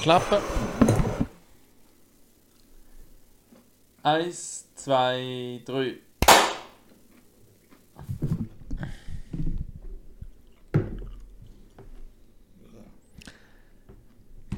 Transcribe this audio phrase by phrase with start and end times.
[0.00, 0.38] klappen.
[4.02, 5.96] Eins, zwei, drei.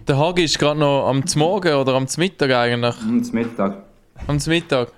[0.06, 2.96] Der Hagi ist gerade noch am Morgen oder am Mittag eigentlich?
[3.00, 3.84] Am Mittag.
[4.26, 4.92] Am Mittag.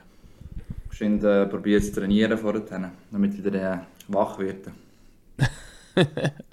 [0.93, 4.73] Ich äh, probiert zu trainieren vorher, damit wieder äh, wach werde.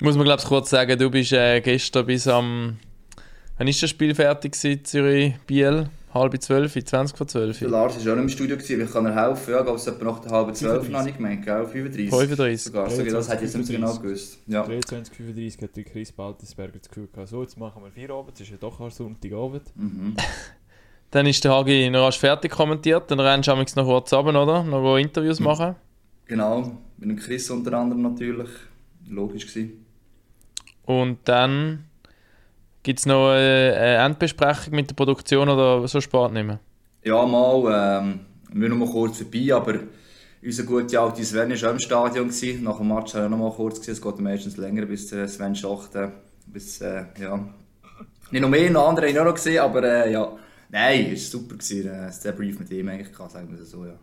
[0.00, 2.76] Muss man glaube ich kurz sagen, du bist äh, gestern bis am...
[3.56, 5.88] Wann ist das Spiel fertig gewesen, Zürich, Biel?
[6.12, 7.58] Halb zwölf, 20 vor zwölf?
[7.58, 9.52] Der Lars war auch im Studio, gewesen, ich kann er helfen.
[9.52, 11.66] Ja, glaube es etwa nach der halben zwölf noch nicht gemeint, gell?
[11.66, 12.10] 35?
[12.10, 12.62] 35.
[12.62, 14.38] Sogar, so, das hätte ich jetzt nicht genau gewusst.
[14.46, 14.62] Ja.
[14.64, 18.40] 23, 35 hat Chris Baltisberger das Gefühl gehabt, so, jetzt machen wir vier Abend, es
[18.42, 19.62] ist ja doch auch Sonntagabend.
[19.74, 20.16] Mhm.
[21.10, 24.62] dann ist der Hagi noch rasch fertig kommentiert, dann rennst du noch kurz runter, oder?
[24.62, 25.46] Noch Interviews mhm.
[25.46, 25.74] machen.
[26.26, 28.50] Genau, mit dem Chris unter anderem natürlich.
[29.08, 29.85] Logisch gewesen.
[30.86, 31.84] Und dann
[32.82, 36.60] gibt es noch eine Endbesprechung mit der Produktion oder so spät nicht mehr?
[37.02, 38.02] Ja, mal.
[38.02, 38.20] Ähm,
[38.52, 39.80] wir noch mal kurz vorbei, aber
[40.42, 42.28] unser guter alter Sven war auch im Stadion.
[42.28, 42.62] Gewesen.
[42.62, 43.80] Nach dem Match war er noch mal kurz.
[43.80, 43.92] Gewesen.
[43.92, 46.12] Es geht meistens länger, bis äh, Sven Schachten.
[46.46, 47.48] Bis, äh, ja.
[48.30, 50.32] Nicht noch mehr, noch andere habe ich auch noch gesehen, aber äh, ja.
[50.68, 51.56] Nein, es war super.
[51.56, 51.88] Gewesen.
[51.88, 53.94] Äh, der Brief mit ihm eigentlich, kann, sagen wir so, ja.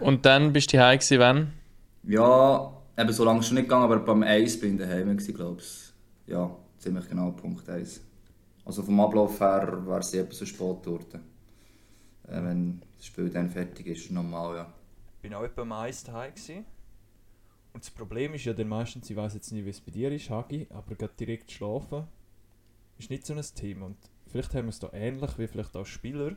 [0.00, 1.52] Und dann bist du heim gewesen, wann?
[2.02, 5.92] Ja, eben so lange schon nicht gegangen, aber beim 1 bin ich daheim glaube ich.
[6.26, 8.00] Ja, ziemlich genau Punkt 1.
[8.64, 11.20] Also vom Ablauf her wäre es etwas so spät geworden.
[12.28, 14.72] Äh, wenn das Spiel dann fertig ist, normal, ja.
[15.22, 16.34] Ich war auch etwa am 1 daheim.
[16.34, 16.64] Gewesen.
[17.72, 20.12] Und das Problem ist ja dann meistens, ich weiß jetzt nicht, wie es bei dir
[20.12, 22.06] ist, Hagi, aber gerade direkt schlafen
[22.98, 23.86] ist nicht so ein Thema.
[23.86, 23.96] Und
[24.26, 26.36] vielleicht haben wir es da ähnlich wie vielleicht auch Spieler,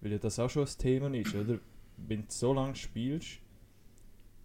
[0.00, 1.58] weil ja das auch schon ein Thema ist, oder?
[1.96, 3.40] Wenn du so lange spielst,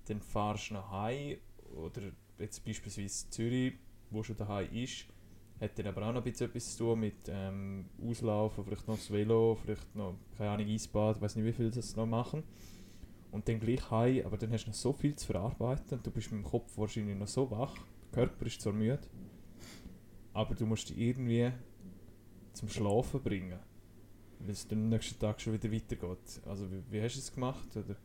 [0.09, 1.37] dann fahrst du nach Hause
[1.75, 2.01] oder
[2.39, 3.73] jetzt beispielsweise Zürich,
[4.09, 5.05] wo schon daheim ist,
[5.59, 8.95] hat dann aber auch noch ein bisschen etwas zu tun mit ähm, Auslaufen, vielleicht noch
[8.95, 12.43] das Velo, vielleicht noch, keine Ahnung, Eisbad, ich weiß nicht, wie viel das noch machen.
[13.31, 16.09] Und dann gleich heim, aber dann hast du noch so viel zu verarbeiten und du
[16.09, 19.01] bist mit dem Kopf wahrscheinlich noch so wach, der Körper ist zwar müde,
[20.33, 21.51] aber du musst dich irgendwie
[22.53, 23.59] zum Schlafen bringen,
[24.39, 26.41] weil es am nächsten Tag schon wieder weitergeht.
[26.47, 27.77] Also wie, wie hast du es gemacht?
[27.77, 27.95] Oder?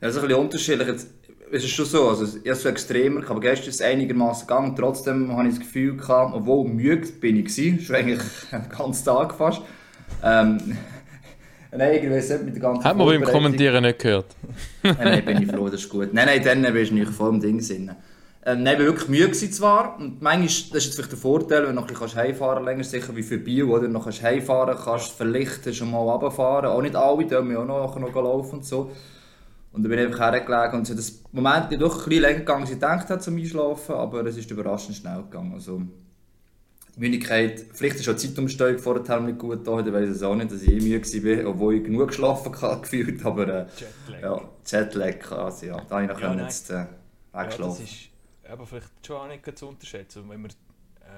[0.00, 0.88] Ja, das ist ein bisschen unterschiedlich.
[0.88, 1.08] Jetzt,
[1.50, 4.74] es ist schon so, also ich habe so extremer, aber gestern ist es einigermaßen gegangen.
[4.76, 8.22] Trotzdem habe ich das Gefühl gehabt, obwohl müde bin ich gewesen, schon eigentlich
[8.52, 9.62] den ganzen Tag fast.
[10.22, 10.58] Ähm,
[11.72, 14.26] nein, ich weiß nicht mit der ganzen Haben wir beim Kommentieren nicht gehört?
[14.82, 16.12] nein, nein, bin ich froh, das ist gut.
[16.12, 17.92] Nein, nein, dann bist du nicht voll im Ding drin.
[18.46, 19.96] Ähm, nein, ich war wirklich müde zwar.
[19.98, 22.92] Und manchmal, das ist jetzt vielleicht der Vorteil, wenn du noch ein bisschen heimfahren kannst,
[22.92, 23.88] länger sicher wie für Bio, oder?
[23.88, 26.68] Noch kannst heimfahren kannst, vielleicht schon mal runterfahren.
[26.68, 28.90] Auch nicht alle, da müssen auch noch, noch laufen und so.
[29.74, 32.38] Und dann bin ich einfach hergelegt und es hat das Moment doch ein bisschen länger
[32.38, 35.52] gegangen, als ich gedacht habe zum Einschlafen, aber es ist überraschend schnell gegangen.
[35.52, 35.82] Also,
[36.94, 40.36] die Müdigkeit, vielleicht ist auch die Zeitumstellung vorher nicht gut da, ich weiß es auch
[40.36, 44.22] nicht, dass ich eh müde war, obwohl ich genug geschlafen habe, gefühlt, aber äh, Jetlag.
[44.22, 46.86] Ja, Jetlag, also ja, da habe ich noch ja, jetzt äh,
[47.32, 47.60] weggeschlafen.
[47.60, 48.10] Ja, das ist
[48.48, 50.50] aber vielleicht schon auch nicht zu unterschätzen, wenn wir,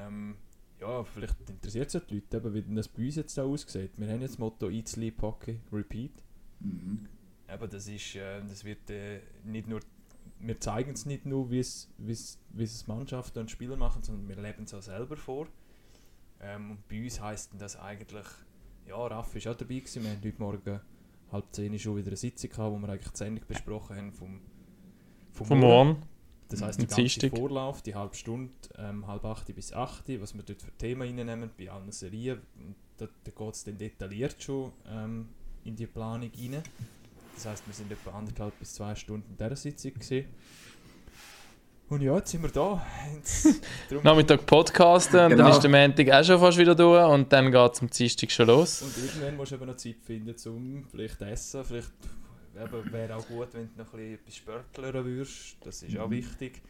[0.01, 0.37] ähm,
[0.81, 3.91] ja, vielleicht interessiert es die Leute, eben, wie das bei uns jetzt aussieht.
[3.99, 6.13] Wir haben jetzt das Motto Eat, Sleep, Hockey, Repeat.
[6.61, 7.07] Mhm
[7.53, 9.81] eben, das ist, äh, das wird äh, nicht nur,
[10.41, 14.03] wir zeigen es nicht nur, wie es, wie es, wie es Mannschaften und Spieler machen,
[14.03, 15.47] sondern wir leben es auch selber vor.
[16.41, 18.27] Ähm, und bei uns heisst das eigentlich,
[18.87, 20.81] ja, Raff ist auch dabei gewesen, wir haben heute Morgen
[21.33, 24.41] halb zehn schon wieder eine Sitzung gehabt, wo wir eigentlich die Sendung besprochen haben vom,
[25.33, 26.03] vom, vom Morgen.
[26.49, 30.45] Das heisst, der ganze Vorlauf, die halbe Stunde, ähm, halb acht bis acht, was wir
[30.45, 32.41] dort für Themen reinnehmen, bei allen Serien,
[32.99, 35.29] da, da geht es dann detailliert schon ähm,
[35.65, 36.63] in die Planung rein.
[37.37, 39.93] Das heisst, wir sind etwa anderthalb bis zwei Stunden in dieser Sitzung.
[39.93, 40.25] Gewesen.
[41.89, 42.85] Und ja, jetzt sind wir da.
[44.03, 45.45] Nachmittag podcasten und genau.
[45.45, 48.31] dann ist der Montag auch schon fast wieder durch und dann geht es am Dienstag
[48.31, 48.83] schon los.
[48.83, 51.63] Und irgendwann musst du eben noch Zeit finden, um vielleicht essen.
[51.63, 51.93] Vielleicht
[52.91, 55.57] wäre auch gut, wenn du noch ein bisschen etwas spörtlern würdest.
[55.61, 56.13] Das ist auch mhm.
[56.13, 56.63] wichtig.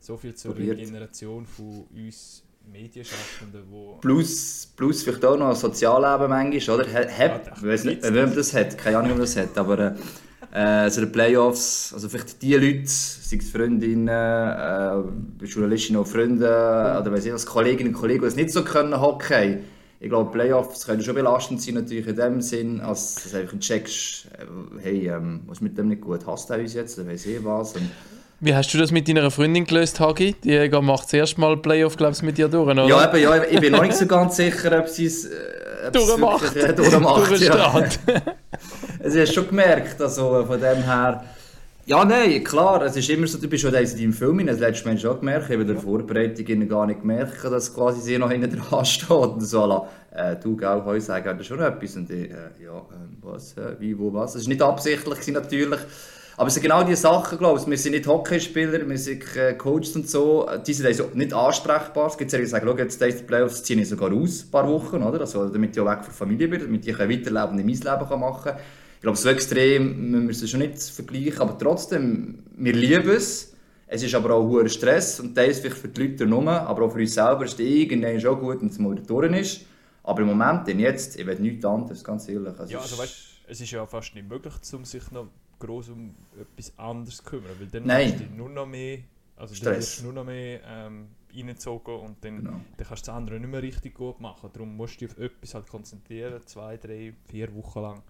[0.00, 0.78] So viel zur Probiert.
[0.78, 3.98] Regeneration von uns Medienschaffenden, wo...
[4.00, 6.92] Plus, plus vielleicht auch noch ein Sozialleben manchmal, oder?
[6.92, 9.56] Hat, ja, ich weiß nicht, wenn man das hat, keine Ahnung, ob man das hat,
[9.56, 9.96] aber
[10.52, 16.46] äh, also die Playoffs, also vielleicht die Leute, sei es Freundinnen, äh, Journalistinnen und Freunde,
[16.46, 19.64] oder weiß ich was, Kolleginnen und Kollegen, die es nicht so können hocken,
[20.02, 24.26] ich glaube, Playoffs können schon belastend sein, natürlich in dem Sinn, als du einfach checkst,
[24.36, 27.26] äh, hey, ähm, was ist mit dem nicht gut, hasst er uns jetzt, oder weiß
[27.26, 27.76] ich was.
[27.76, 27.88] Und,
[28.42, 30.34] wie hast du das mit deiner Freundin gelöst, Hagi?
[30.42, 32.86] Die macht das erste Mal Playoff, glaubst mit dir durch, oder?
[32.86, 36.56] Ja, eben, ja, ich bin noch nicht so ganz sicher, ob sie es äh, durchmacht.
[36.56, 37.84] Äh, durchmacht ja.
[38.98, 41.24] es hast schon gemerkt, also von dem her,
[41.86, 44.88] Ja, nein, klar, es ist immer so, du bist schon in deinem Film, das letzte
[44.88, 48.30] Mal schon gemerkt, ich habe in der Vorbereitung gar nicht gemerkt, dass quasi sie noch
[48.32, 51.94] hinten dran steht und so, la, äh, du, gell, heute sagen, das ist schon etwas
[51.94, 55.34] und ich, äh, ja, äh, was, äh, wie, wo, was, das war nicht absichtlich gewesen,
[55.34, 55.80] natürlich,
[56.36, 59.54] aber es sind genau diese Sachen, glaube ich, wir sind nicht Hockeyspieler, wir sind äh,
[59.54, 63.00] Coaches und so, die sind also nicht ansprechbar, es gibt sehr die sagen, schau, jetzt
[63.00, 65.98] die Playoffs ziehe ich sogar aus, ein paar Wochen, oder, also, damit ich auch weg
[65.98, 68.56] von der Familie bin, damit ich weiterleben und mein Leben kann machen kann,
[69.02, 73.52] ich glaube, so extrem müssen wir es schon nicht vergleichen, aber trotzdem, wir lieben es.
[73.88, 76.84] Es ist aber auch hoher Stress und das ist vielleicht für die Leute nur, aber
[76.84, 79.66] auch für uns selber ist es irgendwann schon gut, wenn es mal durch ist.
[80.04, 82.56] Aber im Moment, denn jetzt, ich will nichts anderes, ganz ehrlich.
[82.56, 83.14] Also ja, also weißt,
[83.48, 85.26] es ist ja fast nicht möglich, um sich noch
[85.66, 88.18] groß um etwas anderes zu kümmern, weil dann Nein.
[88.18, 88.98] du nur noch mehr,
[89.36, 89.98] also Stress.
[89.98, 92.50] du nur noch mehr ähm, reingezogen und dann, Genau.
[92.76, 94.50] dann kannst du das andere nicht mehr richtig gut machen.
[94.52, 98.02] Darum musst du dich auf etwas halt konzentrieren, zwei, drei, vier Wochen lang.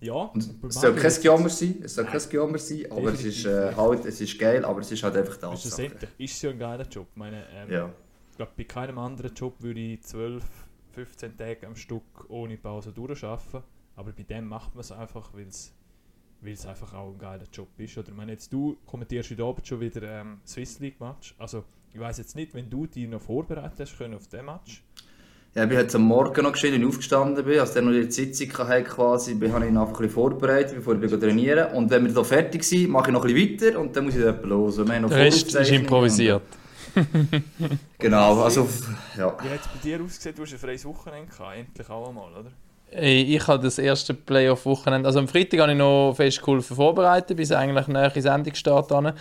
[0.00, 3.44] Ja, Und es soll kein Gejammer sein, es soll kein Gejammer sein, aber es ist,
[3.44, 5.58] äh, halt, es ist geil, aber es ist halt einfach Tatsache.
[5.60, 7.06] Schlussendlich ist es ja ein geiler Job.
[7.12, 7.90] Ich meine, ähm, Ja.
[8.32, 10.42] ich glaube, bei keinem anderen Job würde ich 12,
[10.90, 13.62] 15 Tage am Stück ohne Pause durcharbeiten.
[13.94, 15.72] Aber bei dem macht man es einfach, weil es
[16.42, 17.96] weil es einfach auch ein geiler Job ist.
[17.96, 21.34] Oder ich meine, jetzt du kommentierst heute Abend schon wieder ähm, Swiss League Match.
[21.38, 24.82] Also ich weiß jetzt nicht, wenn du dich noch vorbereitet hast können auf den Match.
[25.54, 27.92] Ja, ich bin heute am Morgen noch geschehen, als ich aufgestanden bin, als der noch
[27.92, 31.74] die Sitzung hatte, quasi, bin, habe ich ihn einfach ein bisschen vorbereitet, bevor ich trainieren
[31.74, 34.16] Und wenn wir da fertig sind, mache ich noch ein bisschen weiter und dann muss
[34.16, 34.78] ich dort los.
[34.78, 36.42] Wir haben noch Der Rest ist improvisiert.
[37.98, 38.68] Genau, also,
[39.16, 39.36] ja.
[39.42, 40.34] Wie hat es bei dir ausgesehen?
[40.34, 42.50] Du hast ein freies Wochenende gehabt, endlich auch einmal, oder?
[42.98, 47.36] Ich, ich habe das erste Playoff-Wochenende, also am Freitag habe ich noch fest geholfen vorbereitet,
[47.36, 49.12] bis eigentlich näher in Sendungsstart an.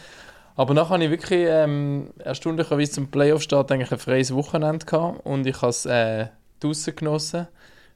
[0.56, 5.48] Aber nachher habe ich wirklich ähm, erstaunlicherweise zum Playoff-Start eigentlich ein freies Wochenende gehabt und
[5.48, 6.28] ich habe es äh,
[6.60, 7.48] draussen genossen.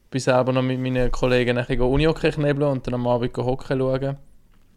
[0.09, 3.77] Bin selber noch mit meinen Kollegen nachher Uni-Hockey knebeln und dann am Abend go Hockey
[3.77, 4.17] schauen.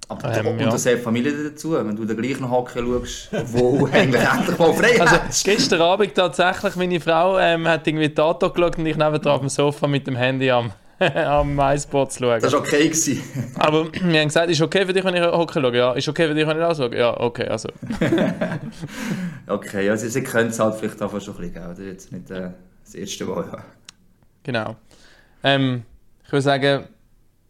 [0.09, 0.71] Aber Ähm, und ja.
[0.71, 4.73] das hat Familie dazu, wenn du dann gleich noch Hockey schaust, wo eigentlich endlich mal
[4.73, 5.45] frei Also hast.
[5.45, 9.51] gestern Abend tatsächlich, meine Frau ähm, hat irgendwie Tato geschaut und ich nebendran auf dem
[9.51, 10.73] Sofa mit dem Handy am,
[11.15, 12.41] am MySport zu schauen.
[12.41, 12.89] Das war okay.
[12.89, 13.23] Gewesen.
[13.59, 15.77] Aber wir haben gesagt, ist okay für dich, wenn ich Hockey schaue?
[15.77, 15.93] Ja.
[15.93, 16.97] Ist okay für dich, wenn ich auch schaue?
[16.97, 17.69] Ja, okay, also.
[19.47, 21.69] Okay, also sie können es halt vielleicht einfach schon ein bisschen, gell?
[21.69, 22.51] Das ist jetzt nicht äh,
[22.85, 23.47] das erste Mal.
[23.47, 23.65] Ja.
[24.43, 24.77] Genau.
[25.43, 25.85] Ähm,
[26.25, 26.85] ich würde sagen,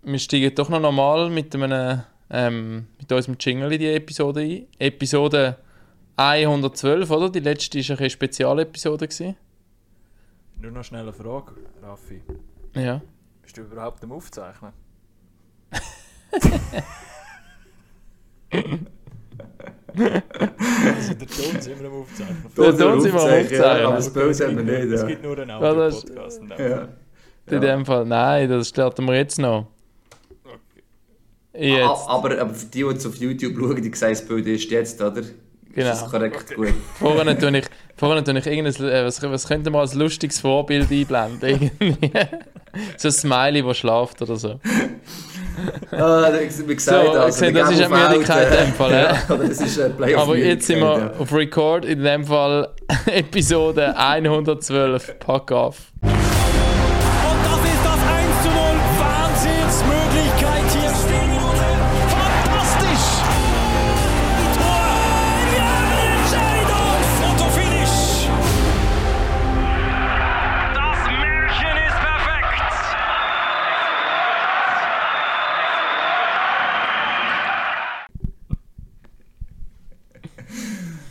[0.02, 4.66] wir steigen doch noch normal mit, einem, ähm, mit unserem Jingle in die Episode ein.
[4.78, 5.56] Episode
[6.16, 7.30] 112, oder?
[7.30, 9.08] Die letzte war eine Spezialepisode.
[9.08, 9.36] gewesen.
[10.60, 11.52] Nur noch schnell eine Frage,
[11.82, 12.20] Raffi.
[12.74, 13.00] Ja.
[13.48, 14.72] Bist du überhaupt am Aufzeichnen?
[18.50, 18.76] also
[21.14, 22.36] der Ton sind wir am Aufzeichnen.
[22.58, 24.92] Ja, da sind wir am Aufzeichnen, aber das Bild haben wir nicht.
[24.92, 26.40] Es gibt nur einen Audio-Podcast.
[26.42, 26.68] in dem Ja.
[26.76, 26.88] Fall.
[27.46, 29.68] In dem Fall, nein, das starten wir jetzt noch.
[31.54, 31.88] Jetzt.
[31.88, 34.70] Ah, aber, aber für die, die es auf YouTube schauen, die sehen, das Bild ist
[34.70, 35.22] jetzt, oder?
[35.78, 35.92] Genau.
[35.92, 36.44] Ist das korrekt?
[36.44, 36.54] Okay.
[36.56, 36.74] Gut.
[36.98, 37.66] Vorne tue ich,
[37.96, 41.70] vorne tue ich irgendein, äh, was, was könnte man als lustiges Vorbild einblenden?
[41.78, 42.10] Irgendwie.
[42.96, 44.58] so ein Smiley, das schlaft oder so.
[45.92, 49.18] Ah, wie gesagt, So, also, wir das ist eine Müdigkeit in dem Fall, ja.
[49.36, 52.68] Das ist ein Playoff Aber jetzt sind wir auf Record, in dem Fall
[53.06, 55.92] Episode 112, Pack auf.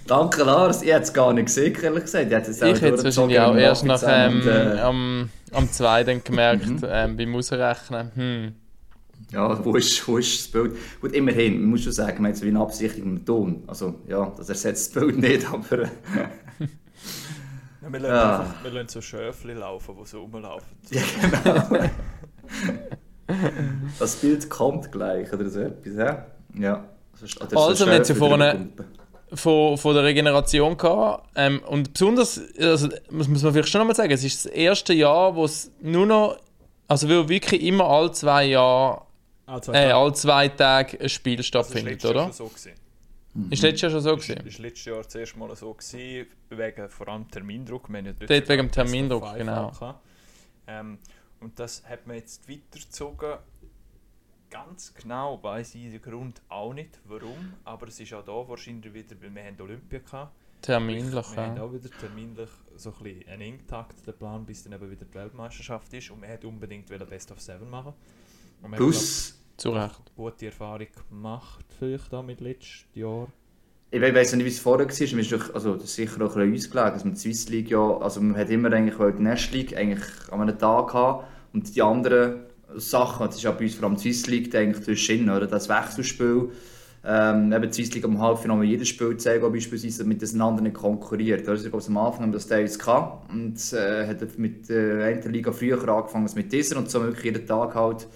[0.08, 2.26] Danke Lars, ich hätte es gar nicht gesehen, ehrlich gesagt.
[2.28, 5.72] Ich hätte es Ich hätte es wahrscheinlich auch erst nach ähm, und, äh, am, am
[5.72, 8.12] 2 dann gemerkt, ähm, beim Ausrechnen.
[8.16, 8.54] Hm.
[9.32, 10.78] Ja, wo ist, wo ist das Bild?
[11.02, 13.64] Gut, immerhin, man muss schon sagen, man hat so wie eine Absichtigung mit dem Ton.
[13.68, 15.80] Also, ja, das ersetzt das Bild nicht, aber...
[15.84, 15.88] äh,
[17.82, 18.40] Ja, wir, lassen Ja.
[18.40, 20.68] einfach, wir lassen so Schöfli laufen, die so rumlaufen.
[20.92, 21.86] ja, genau.
[24.00, 26.62] das Bild kommt gleich, oder so etwas, hä?
[26.62, 26.86] Ja.
[27.16, 28.86] Sonst- oder so Also, wir haben ja vorne- pumpen.
[29.34, 31.30] Von, von der Regeneration gehabt.
[31.36, 34.94] Ähm, und besonders, also, muss, muss man vielleicht schon nochmal sagen, es ist das erste
[34.94, 36.38] Jahr, wo es nur noch,
[36.88, 39.02] also wo wirklich immer alle zwei Jahre,
[39.50, 39.96] Ah, zwei äh, Tage.
[39.96, 42.24] alle zwei Tage ein Spiel Das ist stattfindet, Jahr oder?
[42.26, 42.72] schon so gewesen.
[43.50, 44.46] Ist letztes Jahr schon so Das gewesen?
[44.58, 47.88] war letztes Jahr das erste Mal so, gewesen, wegen vor allem Termindruck.
[47.90, 49.72] Wir haben ja dort Dort wegen dem Termindruck, genau.
[50.68, 50.98] Ähm,
[51.40, 53.36] und das hat man jetzt weitergezogen.
[54.50, 57.54] Ganz genau weiß ich den Grund auch nicht, warum.
[57.66, 60.34] Aber es ist auch da wahrscheinlich wieder, weil wir haben Olympia gehabt.
[60.62, 61.64] Terminlich, Wir haben ja.
[61.64, 65.14] auch wieder terminlich so ein bisschen einen Engtakt, der Plan, bis dann eben wieder die
[65.14, 66.10] Weltmeisterschaft ist.
[66.12, 67.94] Und man hat unbedingt wieder Best of Seven machen.
[68.62, 70.12] Und man hat, Plus, Zu Recht.
[70.16, 73.28] gute Erfahrung gemacht, vielleicht auch mit letztes Jahr.
[73.92, 75.16] Ich we- weiss nicht, wie es vorher war.
[75.16, 77.70] Mir ist doch, also, das ist sicher auch ein bisschen dass man die Swiss League
[77.70, 81.74] ja, also man hat immer eigentlich die National League eigentlich an einem Tag gehabt und
[81.76, 85.30] die anderen Sachen, das ist ja bei uns vor allem die Swiss League eigentlich zwischen,
[85.30, 85.48] oder?
[85.48, 86.50] Das Wechselspiel,
[87.06, 90.64] ähm, eben die Swiss League am Halbfinale jedes Spiel zeigen, auch beispielsweise mit den anderen
[90.64, 91.48] nicht konkurriert.
[91.48, 95.06] Also, ich glaube, am Anfang haben wir das teils gehabt und äh, hat mit der
[95.06, 98.08] einen Liga früher angefangen als mit dieser und so wirklich jeden Tag halt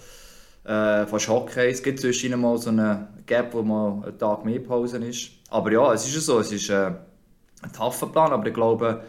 [0.64, 1.70] äh, fast Hockey.
[1.70, 5.30] Es gibt zwischen mal so einen Gap, wo mal einen Tag mehr Pause ist.
[5.50, 6.92] Aber ja, es ist so, es ist äh,
[7.62, 9.02] ein taffer Plan, aber ich glaube,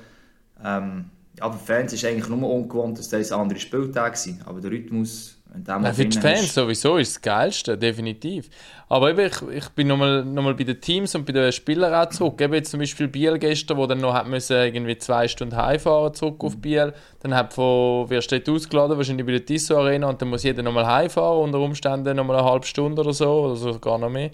[0.64, 1.06] ähm,
[1.40, 4.48] ja, für Fans ist eigentlich nur ungewohnt, dass das andere Spieltage sind.
[4.48, 8.50] Aber der Rhythmus, wenn der Ja, für die Fans ist- sowieso ist das Geilste, definitiv.
[8.88, 11.94] Aber eben, ich, ich bin nochmal noch mal bei den Teams und bei den Spielern
[11.94, 12.40] auch zurück.
[12.40, 16.13] Eben jetzt zum Beispiel Biel gestern, wo dann noch hat müssen irgendwie zwei Stunden heimfahren
[16.13, 16.94] zurück auf Biel.
[17.22, 20.62] Dann hat von wer steht ausgeladen, wahrscheinlich bei der Tissot Arena und dann muss jeder
[20.62, 24.30] nochmal heimfahren, unter Umständen nochmal eine halbe Stunde oder so, oder sogar noch mehr.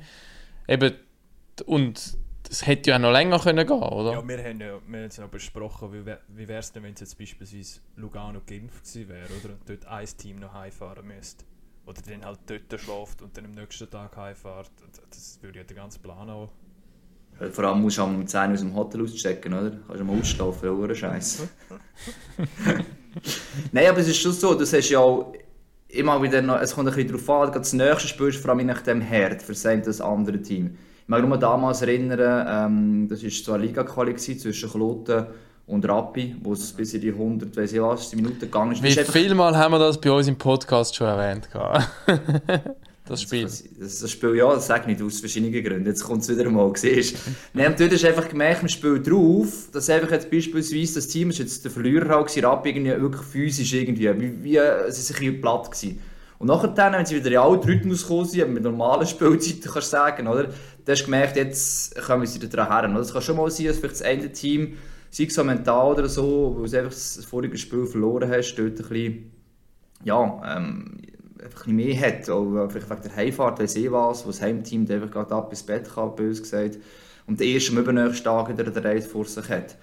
[0.68, 0.94] Eben,
[1.65, 2.18] und
[2.50, 4.13] es hätte ja auch noch länger können gehen, oder?
[4.13, 6.94] Ja, wir haben ja wir haben es ja besprochen, wie, wie wäre es denn, wenn
[6.94, 9.53] es jetzt beispielsweise Lugano Genf gewesen wäre, oder?
[9.53, 11.46] Und dort ein Team noch heimfahren müsste.
[11.86, 14.72] Oder dann halt dort schläft und dann am nächsten Tag heimfährt.
[14.84, 16.51] Und Das würde ja den ganzen Plan auch.
[17.39, 19.72] Ja, Vor allem musst du um 10 Uhr aus dem Hotel auschecken, oder?
[19.88, 20.96] Kannst du mal ausschlafen, oder?
[20.96, 21.48] Scheiße.
[23.72, 25.34] Nein, aber es ist schon so, du hast ja auch
[25.88, 28.51] immer wieder noch, es kommt ein bisschen darauf an, gerade das nächste Spiel ist vor
[28.51, 30.77] allem nach dem Herd für sein das andere Team.
[31.10, 35.25] Ich mag nur damals erinnern, ähm, das war eine Liga-Quali zwischen Kloten
[35.66, 38.84] und Rappi, wo es bis in die 100, weiss ich was, Minuten gegangen ist.
[38.84, 41.50] Wie Das ist einfach- viel Mal haben wir das bei uns im Podcast schon erwähnt?
[43.08, 43.42] das Spiel.
[43.46, 45.88] Das, das Spiel, ja, das sage ich nicht, aus verschiedenen Gründen.
[45.88, 47.16] Jetzt kommt es wieder mal, siehst
[47.56, 47.60] du.
[47.63, 51.63] Hast du einfach gemerkt, im Spiel drauf, dass einfach jetzt beispielsweise das Team, ist jetzt
[51.66, 54.60] der Verlierer halt gewesen, Rapp irgendwie wirklich physisch irgendwie, wie, wie
[54.92, 56.00] sie sind ein bisschen platt gewesen.
[56.39, 59.75] Und nachher wenn sie wieder in den alten Rhythmus gekommen sind, mit normalen Spielzeiten, kannst
[59.75, 60.46] du sagen, oder?
[60.46, 60.53] Dann
[60.88, 63.00] hast du gemerkt, jetzt kommen sie wieder dran her.
[63.00, 64.77] Es kann schon mal sein, dass vielleicht das eine Team,
[65.12, 68.69] sei es so mental oder so, weil du einfach das vorige Spiel verloren hast, dort
[68.69, 69.31] ein bisschen,
[70.05, 71.01] ja, ähm,
[71.43, 72.29] einfach ein mehr hat.
[72.29, 75.63] Auch vielleicht wegen der Heimfahrt, weiss ich was, wo das Heimteam einfach gerade ab ins
[75.63, 76.77] Bett kann, bös gesagt.
[77.27, 79.75] Und erst am übernächsten Tag wieder den Reis vor sich hat.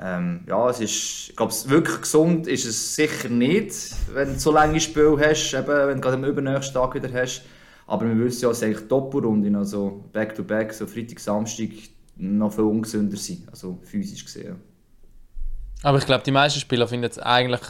[0.00, 3.74] Ähm, ja, es ist, ich glaube, wirklich gesund ist es sicher nicht,
[4.14, 7.42] wenn du so lange Spiel hast, eben, wenn du gerade am übernächsten Tag wieder hast.
[7.86, 11.70] Aber wir wissen ja, dass eigentlich Doppelrunden, also Back-to-Back, so Freitag, Samstag,
[12.16, 14.56] noch viel ungesünder sind, also physisch gesehen.
[15.82, 17.60] Aber ich glaube, die meisten Spieler finden es eigentlich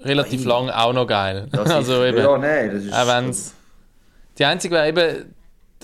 [0.00, 0.48] relativ Nein.
[0.48, 1.48] lang auch noch geil.
[1.52, 2.92] Das also ist, eben, ja, nein, das ist...
[2.92, 3.54] auch wenn's,
[4.38, 5.34] die einzige wäre eben,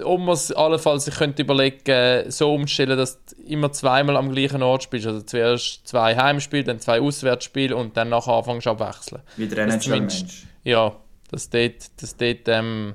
[0.03, 4.63] ob man es allenfalls sich könnte überlegen, so umstellen, dass du immer zweimal am gleichen
[4.63, 5.07] Ort spielst.
[5.07, 9.23] Also zuerst zwei Heimspiele, dann zwei Auswärtsspiele und dann nachher anfängst du abwechseln.
[9.37, 10.47] wie der NHL-Mensch.
[10.65, 10.97] Ja,
[11.31, 12.95] dass du dort, dass dort ähm,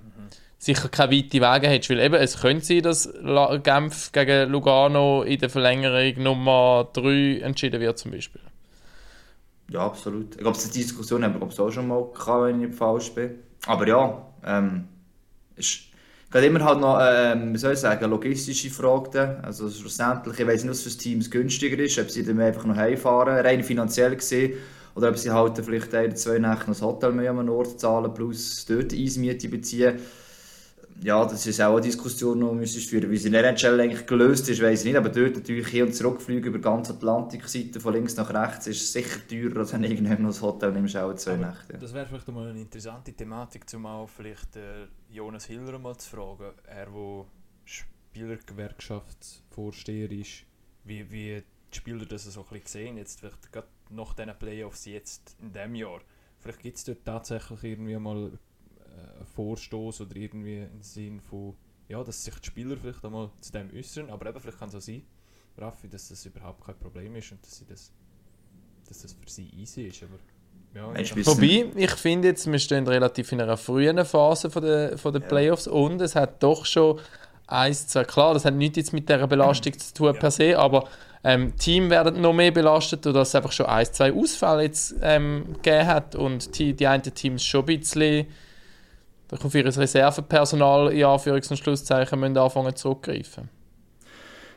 [0.58, 1.90] sicher keine weite Wege hättest.
[1.90, 3.10] Weil eben, es könnte sein, dass
[3.64, 8.42] Genf gegen Lugano in der Verlängerung Nummer 3 entschieden wird zum Beispiel.
[9.72, 10.36] Ja, absolut.
[10.36, 13.14] Ich glaube, diese Diskussion haben wir glaub ich, auch schon mal gehabt, wenn ich falsch
[13.14, 13.36] bin.
[13.68, 14.88] Aber ja, ähm,
[15.56, 15.89] ist
[16.30, 19.10] gerade immer halt noch, ähm, wie soll ich sagen, logistische Frage.
[19.12, 19.44] dann.
[19.44, 22.40] Also schlussendlich, ich weiß nicht, was für das Team es günstiger ist, ob sie dann
[22.40, 24.54] einfach noch heimfahren, rein finanziell gesehen,
[24.96, 28.14] oder ob sie halt vielleicht ein, zwei Nächte noch das Hotel mehr am Ort zahlen,
[28.14, 30.00] plus dort Eismiete beziehen.
[31.02, 34.06] Ja, das ist auch eine Diskussion, die wir führen Wie sie in der NHL eigentlich
[34.06, 34.98] gelöst ist, weiß ich nicht.
[34.98, 38.68] Aber dort natürlich hin und zurück fliegen über die ganze Atlantikseite von links nach rechts
[38.68, 41.78] ist sicher teurer, als wenn du irgendwann noch das Hotel nimmst, auch zwei Aber Nächte.
[41.78, 46.10] Das wäre vielleicht mal eine interessante Thematik, um auch vielleicht äh, Jonas Hiller mal zu
[46.10, 46.52] fragen.
[46.66, 47.26] Er, der
[47.64, 50.44] Spielergewerkschaftsvorsteher ist,
[50.84, 51.42] wie, wie
[51.72, 55.52] die Spieler das so ein bisschen sehen, jetzt vielleicht gerade nach diesen Playoffs jetzt in
[55.54, 56.02] diesem Jahr.
[56.40, 58.32] Vielleicht gibt es dort tatsächlich irgendwie mal
[59.26, 61.56] Vorstoß oder irgendwie einen Sinn von,
[61.88, 64.76] ja, dass sich die Spieler vielleicht einmal zu dem äußern, aber eben vielleicht kann es
[64.76, 65.02] auch sein,
[65.58, 67.92] Raffi, dass das überhaupt kein Problem ist und dass, sie das,
[68.88, 70.04] dass das für sie easy ist.
[70.04, 70.20] Aber,
[70.74, 74.98] ja, ich- Wobei, ich finde jetzt, wir stehen relativ in einer frühen Phase von der,
[74.98, 77.00] von der Playoffs und es hat doch schon
[77.48, 80.88] eins, zwei, klar, das hat nichts jetzt mit dieser Belastung zu tun per se, aber
[81.24, 85.46] ähm, Team werden noch mehr belastet, dass es einfach schon ein, zwei Ausfälle jetzt ähm,
[85.56, 88.28] gegeben hat und die, die einen Teams schon ein bisschen
[89.32, 93.50] auf ihr Reservepersonal in Anführungs- und Schlusszeichen müssen anfangen zurückgreifen.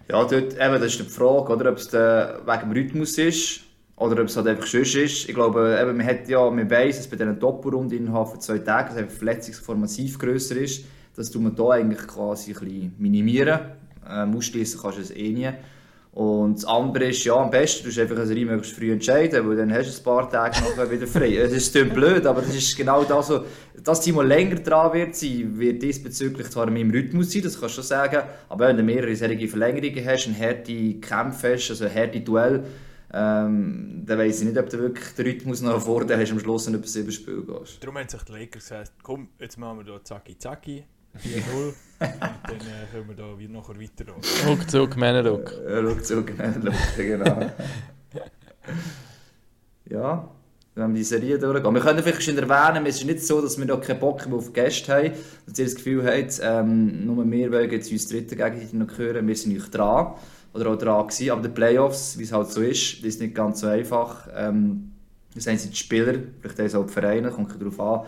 [0.08, 3.60] Ja, dort, eben, das ist die Frage, oder, ob es dann wegen dem Rhythmus ist
[3.96, 5.28] oder ob es halt einfach sonst ist.
[5.28, 8.58] Ich glaube, eben, man, hat ja, man weiss, dass bei diesen Doppelrunden innerhalb von zwei
[8.58, 10.84] Tagen die Verletzungsgefahr massiv grösser ist.
[11.14, 13.60] Das tut man da eigentlich quasi ein bisschen minimieren.
[14.08, 15.50] Ähm, ausschließen kannst du es eh nie.
[16.12, 19.48] Und das andere ist, ja, am besten, du musst einfach eine Serie möglichst früh entscheiden,
[19.48, 21.36] weil dann hast du ein paar Tage nachher wieder frei.
[21.38, 23.46] Es ist blöd, aber das ist genau das, so,
[23.82, 27.58] das Team, das länger dran wird sein, wird diesbezüglich zwar in meinem Rhythmus sein, das
[27.58, 31.70] kannst du schon sagen, aber wenn du mehrere solche Verlängerungen hast, ein harte Kämpfe hast,
[31.70, 32.64] also ein harte Duell,
[33.14, 36.66] ähm, dann weiss ich nicht, ob du wirklich den Rhythmus noch vorne hast, am Schluss
[36.68, 37.82] noch über sieben Spiele gehst.
[37.82, 40.84] Darum haben sich die Lakers gesagt, komm, jetzt machen wir hier Zacki Zacki,
[41.18, 44.12] 4-0 und dann äh, können wir da wieder nachher weiter.
[44.46, 45.52] Ruckzuck, Männerruck.
[45.68, 46.32] Ja, schau zurück,
[46.96, 47.50] genau.
[49.88, 50.28] ja,
[50.74, 51.74] wenn wir die Serie durchgehen.
[51.74, 54.38] Wir können vielleicht schon erwähnen, es ist nicht so, dass wir da keinen Bock mehr
[54.38, 55.12] auf Gäste haben,
[55.46, 59.26] dass ihr das Gefühl habt, ähm, nur wir wollen jetzt uns dritten gegenseitig noch hören,
[59.26, 60.14] wir sind nicht dran
[60.54, 63.34] oder auch dran gewesen, aber die Playoffs, wie es halt so ist, das ist nicht
[63.34, 64.28] ganz so einfach.
[64.34, 64.92] Ähm,
[65.34, 68.06] das haben sie die Spieler, vielleicht haben sie auch die Vereine, kommt darauf an,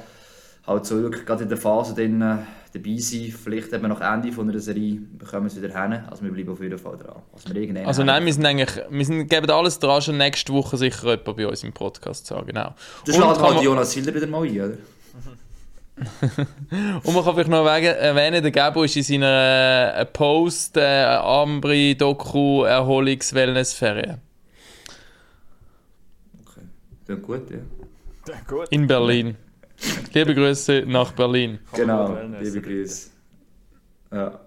[0.67, 2.37] halt so wirklich gerade in der Phase drin, äh,
[2.75, 3.33] dabei sein.
[3.43, 5.93] Vielleicht eben nach Ende von einer Serie bekommen wir es wieder hin.
[6.11, 7.23] Also wir bleiben auf jeden Fall dran.
[7.33, 10.77] Also, wir Also nein, wir sind eigentlich, wir sind, geben alles dran, schon nächste Woche
[10.77, 12.75] sicher jemand bei uns im Podcast sagen, genau.
[13.07, 14.77] Mal man- die Jonas Hilder wieder mal ein, oder?
[17.05, 21.95] Und man kann vielleicht noch erwähnen, der Gabo ist in seiner äh, Post äh, Ambri
[21.97, 24.21] Doku Erholungs-Wellness-Ferien
[26.43, 26.67] Okay.
[27.07, 27.59] Klingt gut, ja.
[28.27, 28.67] Ja, gut.
[28.71, 29.37] in Berlin.
[30.15, 31.59] Liebe Grüße nach Berlin.
[31.73, 32.61] Genau, liebe.
[32.61, 33.11] Grüße.
[34.13, 34.41] Ja.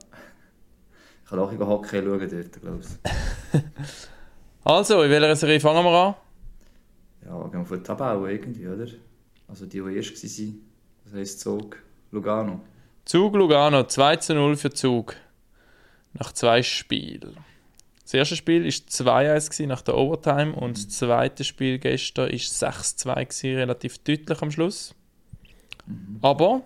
[1.23, 3.61] Ich kann auch über Hockey schauen dort, glaube ich.
[4.63, 6.15] Also, in welcher Serie fangen wir an?
[7.25, 8.87] Ja, gehen wir von der Tabelle irgendwie, oder?
[9.47, 10.61] Also die, die erst waren,
[11.05, 11.77] das heisst Zug,
[12.11, 12.61] Lugano.
[13.05, 15.15] Zug Lugano, 2 zu 0 für Zug.
[16.13, 17.37] Nach zwei Spielen.
[18.03, 22.37] Das erste Spiel war 2-1 gewesen nach der Overtime und das zweite Spiel gestern war
[22.37, 24.93] 6-2 gewesen, relativ deutlich am Schluss.
[26.21, 26.63] Aber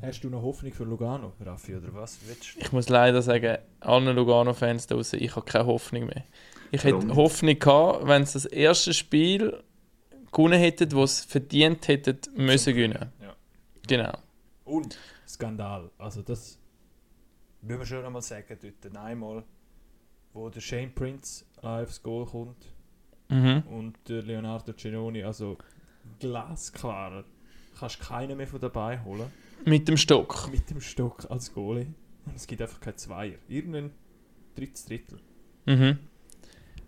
[0.00, 2.18] Hast du noch Hoffnung für Lugano, Raffi, oder was?
[2.26, 2.60] Willst du?
[2.60, 6.24] ich muss leider sagen, allen Lugano-Fans da draussen, ich habe keine Hoffnung mehr.
[6.72, 7.16] Ich Warum hätte nicht?
[7.16, 9.62] Hoffnung gehabt, wenn sie das erste Spiel
[10.32, 13.12] gewonnen hätten, wo sie verdient hätten, müssen gewinnen.
[13.20, 13.36] Ja.
[13.86, 14.12] Genau.
[14.64, 15.90] Und Skandal.
[15.98, 16.58] Also das
[17.60, 19.44] müssen wir schon einmal sagen, dort einmal,
[20.32, 22.66] wo der Shane Prince aufs Goal kommt
[23.28, 23.62] Mhm.
[23.70, 25.56] und der Leonardo Genoni, also
[26.18, 27.24] glasklar,
[27.82, 29.30] kannst keinen mehr von dabei holen.
[29.64, 30.48] Mit dem Stock.
[30.50, 31.92] Mit dem Stock als Goalie.
[32.24, 33.38] Und es gibt einfach kein Zweier.
[33.48, 33.92] Irgendein
[34.54, 35.18] drittes Drittel.
[35.66, 35.98] Mhm.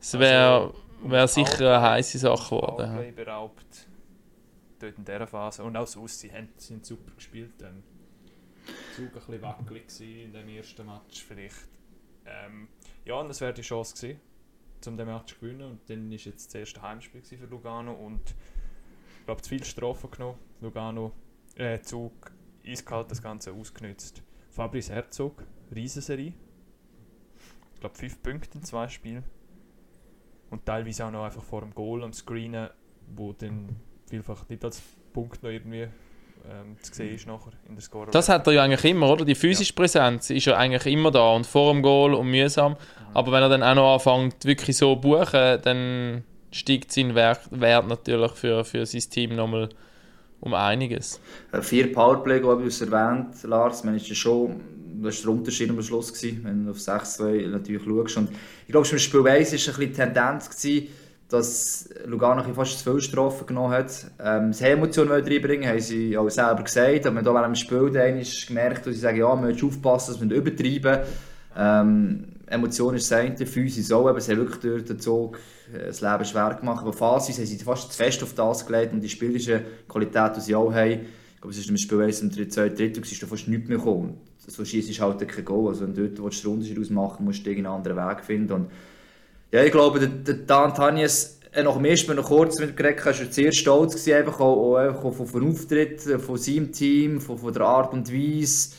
[0.00, 3.14] Es wäre wär sicher eine heiße Sache geworden.
[3.16, 3.88] Beraubt.
[4.78, 5.64] Dort in dieser Phase.
[5.64, 7.54] Und auch sonst, sie haben, sie haben super gespielt.
[7.62, 7.82] Ähm,
[8.94, 11.68] Zug ein bisschen wackelig in dem ersten Match vielleicht.
[12.24, 12.68] Ähm,
[13.04, 14.20] ja, und das wäre die Chance gewesen,
[14.86, 15.72] um den Match zu gewinnen.
[15.72, 17.92] Und dann war jetzt das erste Heimspiel für Lugano.
[17.92, 18.34] Und
[19.24, 20.38] ich glaube, zu viel Strafen genommen.
[20.60, 21.10] Lugano,
[21.56, 22.12] äh, Zug,
[22.62, 24.22] eiskalt das Ganze ausgenutzt.
[24.50, 25.42] Fabrice Herzog,
[25.74, 26.34] Riesenserie.
[27.72, 29.24] Ich glaube, fünf Punkte in zwei Spielen.
[30.50, 32.68] Und teilweise auch noch einfach vor dem Goal am Screenen,
[33.16, 33.76] wo dann
[34.10, 34.82] vielfach nicht als
[35.14, 35.88] Punkt noch irgendwie
[36.46, 38.10] ähm, zu sehen ist nachher in der Score.
[38.10, 39.24] Das hat er ja eigentlich immer, oder?
[39.24, 42.76] Die physische Präsenz ist ja eigentlich immer da und vor dem Goal und mühsam.
[43.14, 47.88] Aber wenn er dann auch noch anfängt, wirklich so zu buchen, dann steigt sein Wert,
[47.88, 49.68] natürlich für, für sein Team nochmal
[50.40, 51.20] um einiges.
[51.52, 53.82] Äh, Vier Powerplay, glaube ich, erwähnt, Lars.
[53.82, 54.60] Man ist ja schon,
[55.02, 58.16] das war der Unterschied am Schluss, gewesen, wenn du auf 6-2 natürlich schaust.
[58.18, 58.30] Und
[58.66, 60.88] ich glaube, im Spiel 1 war ein bisschen die Tendenz, gewesen,
[61.28, 64.06] dass Lugano fast zu viel Strafen genommen hat.
[64.22, 67.06] Ähm, das Emotionen reinbringen, haben sie auch selber gesagt.
[67.06, 70.20] Aber man da während dem Spiel gemerkt, dass sie sagen, ja, man muss aufpassen, dass
[70.20, 71.04] wir nicht übertreiben.
[71.56, 75.38] Ähm, Emotionen ist das eine, Physis auch, aber sie haben wirklich durch den Zug
[75.72, 76.82] äh, das Leben schwer gemacht.
[76.82, 80.40] Aber Phasis haben sie fast zu fest auf das gelegt und die spielerische Qualität, die
[80.40, 81.00] sie auch haben,
[81.34, 83.68] ich glaube, es ist im Spiel 1 und 2, 3, du siehst da fast nichts
[83.68, 84.18] mehr kommen.
[84.46, 85.68] Und so schießt halt kein Goal.
[85.68, 88.52] Also wenn du dort den Unterschied ausmachen musst du irgendeinen anderen Weg finden.
[88.52, 88.70] Und
[89.52, 92.76] ja, ich glaube, der, der Dan Tanjes, äh, nach dem ersten Mal noch kurz mit
[92.76, 97.38] Greg, war sehr stolz gewesen, einfach auch, auch auf den Auftritt von seinem Team, von,
[97.38, 98.70] von der Art und Weise.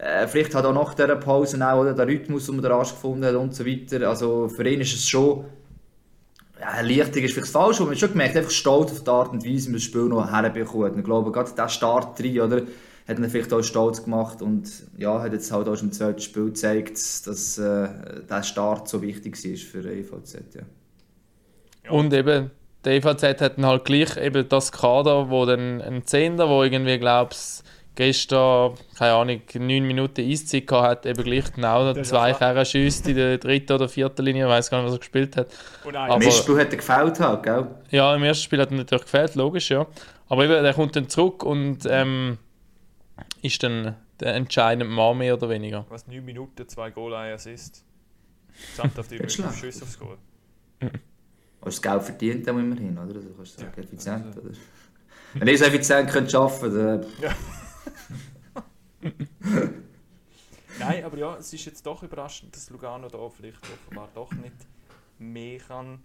[0.00, 3.24] Äh, vielleicht hat auch nach dieser Pause auch oder, der Rhythmus, den da rasch gefunden
[3.24, 4.08] hat und so weiter.
[4.08, 5.44] Also für ihn ist es schon,
[6.58, 9.32] ja, Erleichterung ist vielleicht falsch, aber man hat schon gemerkt, einfach stolz auf die Art
[9.32, 10.32] und Weise, wie man das Spiel noch.
[10.32, 12.62] Und ich glaube, gerade dieser Start drin, oder,
[13.08, 16.20] hat ihn vielleicht auch stolz gemacht und ja, hat jetzt halt auch schon im zweiten
[16.20, 17.88] Spiel gezeigt, dass äh,
[18.28, 20.38] der Start so wichtig ist für EVZ.
[20.54, 21.92] Ja.
[21.92, 22.50] Und eben,
[22.84, 26.98] der EVZ hat dann halt gleich eben das Kader, wo dann ein Zehner, wo irgendwie,
[26.98, 27.64] glaubst
[28.00, 32.34] gestern, keine Ahnung, neun Minuten Eiszeit gehabt hat, eben gleich genau noch Das zwei ja.
[32.36, 35.36] Kerren schießt in der dritten oder vierten Linie, ich weiß gar nicht, was er gespielt
[35.36, 35.48] hat.
[35.84, 37.66] Und Aber- Im ein, ersten Spiel hat er gefällt, halt, gell?
[37.90, 39.86] Ja, im ersten Spiel hat er natürlich gefehlt, logisch, ja.
[40.28, 42.38] Aber eben, der kommt dann zurück und ähm,
[43.42, 45.86] ist dann der entscheidende Mann mehr oder weniger.
[45.88, 47.84] was 9 Minuten, 2 Goal, 1 Assist.
[48.76, 49.58] Gesamt auf die schlecht.
[49.58, 50.16] Schüsse aufs Goal.
[50.82, 50.98] Hast du
[51.64, 53.14] das Geld verdient dann immerhin, oder?
[53.16, 53.82] Also kannst du sagen, Ja.
[53.82, 54.50] effizient, Also- oder?
[55.34, 57.06] Wenn ich so effizient könnte arbeiten könnte,
[60.78, 64.54] Nein, aber ja, es ist jetzt doch überraschend, dass Lugano da vielleicht offenbar doch nicht
[65.18, 66.02] mehr kann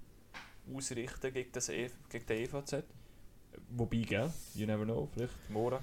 [0.73, 2.83] ausrichten gegen, das e gegen den EVZ.
[3.69, 5.79] Wobei, gell, you never know, vielleicht morgen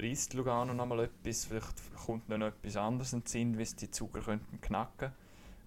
[0.00, 3.90] reißt Lugano nochmal etwas, vielleicht kommt noch etwas anderes in den Sinn, wie es die
[3.90, 5.12] Zuger könnten knacken.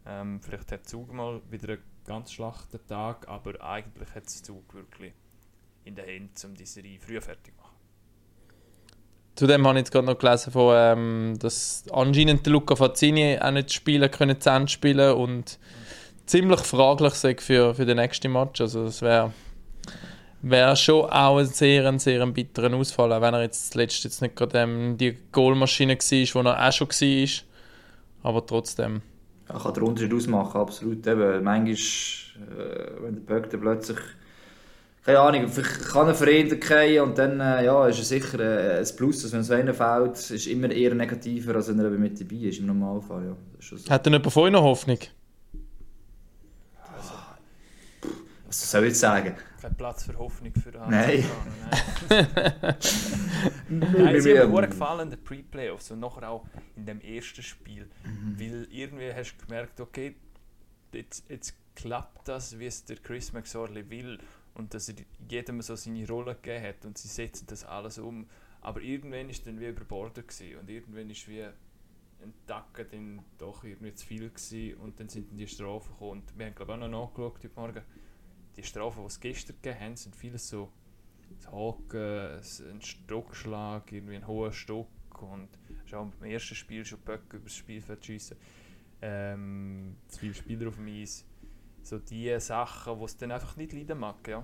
[0.05, 4.73] Ähm, vielleicht hat Zug mal wieder einen ganz schlechten Tag, aber eigentlich hat es Zug
[4.73, 5.13] wirklich
[5.85, 7.62] in der Hand, um die Serie früher fertig zu machen.
[9.35, 13.73] Zudem habe ich jetzt gerade noch gelesen, von, ähm, dass anscheinend Luca Fazzini auch nicht
[13.73, 15.57] spielen können, zu Ende spielen und
[16.25, 18.61] ziemlich fraglich sei für, für den nächsten Match.
[18.61, 19.33] Also es wäre
[20.43, 24.21] wär schon auch ein sehr, ein sehr bitterer Ausfall, auch wenn er jetzt zuletzt jetzt
[24.21, 27.29] nicht gerade ähm, die Goalmaschine war, wo er auch schon war.
[28.29, 29.01] Aber trotzdem.
[29.49, 31.05] ja, kann der Unterschied ausmachen, absolut.
[31.07, 33.97] Eben, manchmal, äh, wenn der Böck plötzlich,
[35.03, 38.79] keine Ahnung, vielleicht kann er verändert gehen und dann äh, ja, ist er sicher äh,
[38.79, 41.99] ein Plus, dass wenn so einer fällt, ist immer eher negativer, als wenn er eben
[41.99, 43.25] mit dabei ist, im Normalfall.
[43.25, 43.35] Ja.
[43.59, 43.77] So.
[43.89, 44.99] Hat denn jemand von euch noch Hoffnung?
[48.47, 49.35] Was soll ich jetzt sagen?
[49.61, 51.23] Kein Platz für Hoffnung für den Nein.
[52.09, 52.27] Nein.
[53.69, 57.41] Nein, Wir- haben mir sehr gefallen, in den Pre-Playoffs und nachher auch in dem ersten
[57.41, 57.87] Spiel.
[58.37, 60.15] Weil irgendwie hast du gemerkt, okay,
[60.93, 64.19] jetzt, jetzt klappt das, wie es der Chris McSorley will
[64.53, 64.95] und dass er
[65.29, 68.27] jedem so seine Rolle gegeben hat und sie setzen das alles um.
[68.61, 73.63] Aber irgendwann ist dann wie überbordet gewesen und irgendwann ist wie ein Tacken dann doch
[73.63, 76.21] irgendwie zu viel gewesen und dann sind dann die Strafen gekommen.
[76.21, 77.81] Und wir haben glaube ich auch noch nachgeschaut heute Morgen,
[78.55, 80.71] die Strafen, die es gestern gegeben haben, sind vieles so
[81.51, 82.39] Haken,
[82.71, 84.87] ein Stockschlag, irgendwie ein hoher Stock
[85.21, 85.49] und
[85.85, 88.37] schon beim ersten Spiel schon Böcke übers Spielfeld schiessen.
[89.01, 91.25] Ähm, zu viele Spieler auf dem Eis.
[91.83, 94.43] So die Sachen, die es dann einfach nicht leiden mag, ja.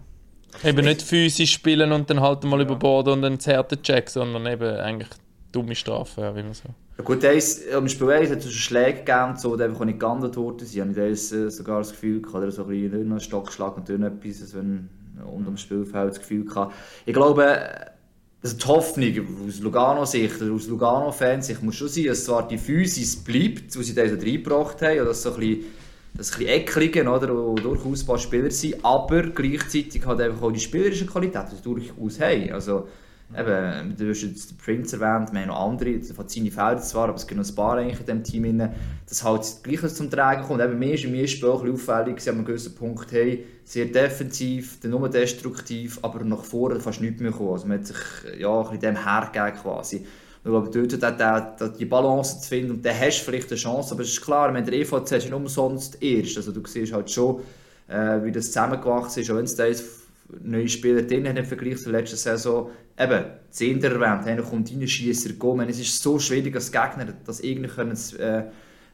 [0.63, 2.65] Eben nicht physisch spielen und dann halt mal Ja.
[2.65, 5.09] überborden und einen zarten Check, sondern eben eigentlich
[5.51, 6.69] dumme Strafen, ja, wie man so.
[6.97, 9.99] Ja gut, eins, am Spiel 1 hat es schon Schläge gegeben, so, die einfach nicht
[9.99, 10.97] geahndet worden sind.
[10.97, 14.03] Habe ich äh, sogar das Gefühl gehabt, oder so ein bisschen einen Stockschlag und dann
[14.03, 14.89] etwas, als wenn
[15.31, 16.73] unter dem Spielfeld das Gefühl gehabt.
[17.05, 17.85] Ich glaube, äh,
[18.41, 23.15] also die Hoffnung aus Lugano-Sicht, oder aus Lugano-Fans, muss schon sein, dass zwar die Physis
[23.17, 25.65] bleibt, die sie da so reingebracht haben, oder dass so ein bisschen,
[26.19, 30.51] dass ein Eckligen, oder, und durchaus ein paar Spieler sind, aber gleichzeitig halt einfach auch
[30.51, 32.51] die spielerische Qualität, die sie durchaus haben.
[32.51, 32.87] Also,
[33.37, 37.09] Eben, du hast jetzt den Prince erwähnt, wir haben noch andere, der Fazzini fehlt zwar,
[37.09, 38.73] aber es gibt noch ein paar eigentlich in diesem Team, rein,
[39.07, 40.61] dass halt gleich zum Tragen kommt.
[40.63, 43.85] Eben, mir ist im Spiel auch ein auffällig, gewesen, an einem gewissen Punkt, hey, sehr
[43.85, 47.51] defensiv, dann nur destruktiv, aber nach vorne fast nichts mehr gekommen.
[47.51, 47.97] Also man hat sich
[48.39, 50.05] ja, ein bisschen dem hergegeben quasi.
[50.43, 53.49] Ich glaube, dort hat er die- die Balance zu finden und dann hast du vielleicht
[53.51, 56.65] eine Chance, aber es ist klar, wenn der EVZ ist nicht umsonst erst, also du
[56.65, 57.41] siehst halt schon,
[57.87, 59.83] äh, wie das zusammengewachsen ist, auch wenn es da jetzt
[60.41, 62.69] neue Spieler drin hat im Vergleich zur letzten Saison.
[62.97, 65.67] Eben, Zehnter erwähnt, einer kommt rein, Schiesser, Gomen.
[65.69, 68.43] Es ist so schwierig als Gegner, das irgendwie können äh,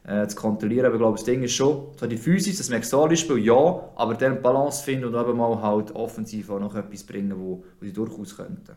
[0.04, 0.86] äh, zu kontrollieren.
[0.86, 4.40] Aber ich glaube, das Ding ist schon, so die Physis, das Mexali-Spiel, ja, aber dann
[4.40, 8.36] Balance finden und eben mal halt offensiv auch noch etwas bringen, wo, wo sie durchaus
[8.36, 8.72] könnten.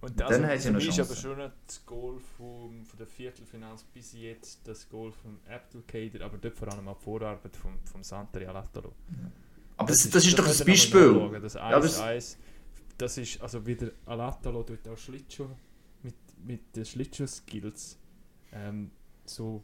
[0.00, 3.82] Und Dann haben sie für mich ist aber schon das Goal vom, von der Viertelfinals
[3.82, 8.04] bis jetzt das Goal von Abdelkader, aber dort vor allem auch die Vorarbeit vom, vom
[8.04, 8.94] Santeri Alatalo.
[9.76, 11.40] Aber das, das, ist doch das müsst ihr nochmal Beispiel.
[11.40, 12.36] Das Ja, das- 1-1,
[12.96, 15.48] das ist, also wieder Alatalo dort auch Schlittschuh,
[16.02, 17.98] mit, mit den Schlittschuh-Skills
[18.52, 18.92] ähm,
[19.24, 19.62] so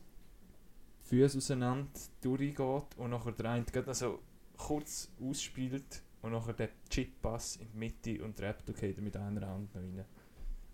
[1.04, 1.90] Füße auseinander
[2.22, 4.18] durchgeht und nachher der eine gerade so
[4.56, 9.74] kurz ausspielt und nachher der Chip-Pass in die Mitte und der Abdelkader mit einer Hand
[9.74, 10.04] noch rein.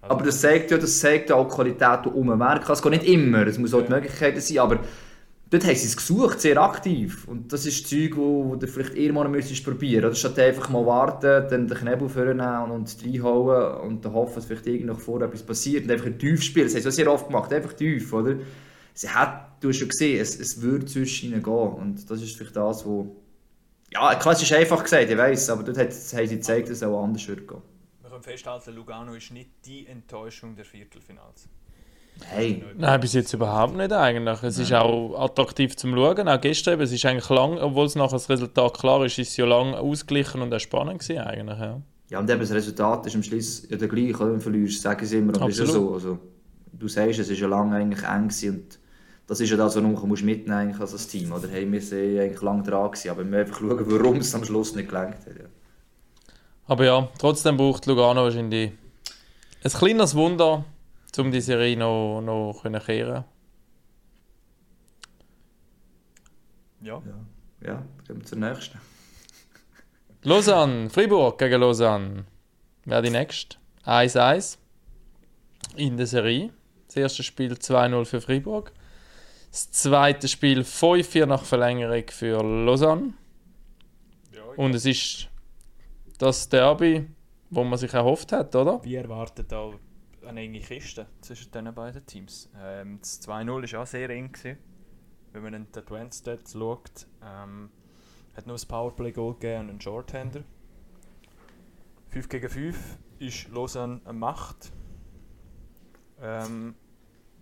[0.02, 2.72] Also, Aber das zeigt ja, das zeigt ja auch die Qualität die ummerken.
[2.72, 4.80] Es geht nicht immer, es muss auch die Möglichkeiten sein, aber
[5.50, 7.26] dort haben sie es gesucht, sehr aktiv.
[7.28, 10.06] Und das ist Zeug, wo, wo du vielleicht mal müsstest probieren.
[10.06, 14.36] Oder statt einfach mal warten, dann den Knebel vornehmen und, und reinhauen und dann hoffen,
[14.36, 15.84] dass vielleicht irgend noch vorher etwas passiert.
[15.84, 18.36] Und einfach ein tief spielen, das haben sie auch sehr oft gemacht, einfach tief, oder?
[18.94, 21.52] Sie hat, du hast schon gesehen, es, es würde zwischen ihnen gehen.
[21.52, 23.16] Und das ist vielleicht das, wo...
[23.92, 26.76] Ja, klar, es ist einfach gesagt, ich weiß, aber dort hat, haben sie gezeigt, dass
[26.76, 27.62] es auch anders würde gehen.
[28.20, 31.48] Können festhalten, Lugano ist nicht die Enttäuschung der Viertelfinals.
[32.26, 34.42] Hey, Nein, bis jetzt überhaupt nicht eigentlich.
[34.42, 36.28] Es ist auch attraktiv zum Schauen.
[36.28, 39.30] Auch gestern eben, es ist eigentlich lang, obwohl es nachher das Resultat klar ist, ist
[39.30, 41.80] es ja lang ausgeglichen und auch spannend gewesen eigentlich, ja.
[42.10, 45.06] Ja, und eben das Resultat ist am Schluss ja der gleiche, wenn du verlierst, sagen
[45.06, 45.94] sie immer, und das ist ja so.
[45.94, 46.18] Also,
[46.72, 48.78] du sagst, es ist ja lange eigentlich eng gewesen und
[49.28, 51.48] das ist ja das, was du musst mitnehmen eigentlich als das Team, oder?
[51.48, 54.44] Hey, wir sind eigentlich lange dran gewesen, aber wir müssen einfach schauen, warum es am
[54.44, 55.38] Schluss nicht gelangt hat.
[55.38, 55.44] Ja.
[56.70, 58.70] Aber ja, trotzdem braucht Lugano wahrscheinlich
[59.64, 60.64] ein kleines Wunder,
[61.18, 63.24] um die Serie noch, noch können kehren
[66.80, 67.02] Ja.
[67.04, 68.78] Ja, ja gehen wir zur nächsten.
[70.22, 72.24] Lausanne, Fribourg gegen Lausanne.
[72.84, 73.56] Wer die nächste?
[73.84, 74.56] 1-1
[75.74, 76.52] in der Serie.
[76.86, 78.70] Das erste Spiel 2-0 für Fribourg.
[79.50, 83.14] Das zweite Spiel 5-4 nach Verlängerung für Lausanne.
[84.56, 85.30] Und es ist
[86.20, 87.08] das Derby,
[87.48, 88.84] wo man sich erhofft hat, oder?
[88.84, 89.70] Wir erwarten da
[90.26, 92.50] eine enge Kiste zwischen den beiden Teams.
[92.60, 94.30] Ähm, das 2-0 war auch sehr eng.
[94.30, 94.58] Gewesen.
[95.32, 97.70] Wenn man in die Advanced schaut, ähm,
[98.36, 100.42] hat nur ein Powerplay-Goal gegeben und einen Shorthander.
[102.08, 104.72] 5 gegen 5 ist Lausanne eine Macht.
[106.20, 106.74] Ähm,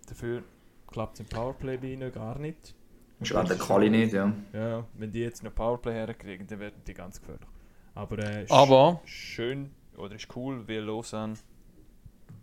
[0.07, 0.43] dafür
[0.87, 2.75] klappt es im Powerplay bei ihnen gar nicht.
[3.21, 4.31] Gerade der Quali nicht, ja.
[4.53, 7.49] Ja, ja, wenn die jetzt noch Powerplay herkriegen, dann werden die ganz gefährlich.
[7.95, 11.35] Aber, äh, sch- Aber schön oder ist cool, wie Lausanne,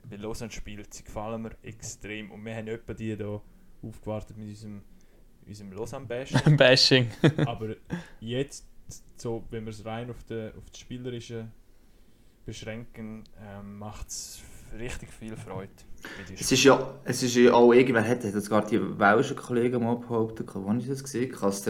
[0.09, 0.93] wie Lausanne spielt.
[0.93, 2.31] Sie gefallen mir extrem.
[2.31, 3.41] Und wir haben etwa die hier
[3.83, 4.83] aufgewartet mit unserem,
[5.47, 6.33] unserem Lausanne-Bash.
[6.57, 7.11] Bashing.
[7.47, 7.77] Aber
[8.21, 8.67] jetzt,
[9.17, 11.49] so, wenn wir es rein auf, de, auf das Spielerische
[12.45, 14.43] beschränken, ähm, macht es
[14.79, 15.73] richtig viel Freude.
[16.39, 19.83] Es ist ja, es ist ja auch irgendwer hat, hat das gerade die welschen Kollegen
[19.83, 21.33] mal behauptet, habe ich das gesehen?
[21.41, 21.65] Dass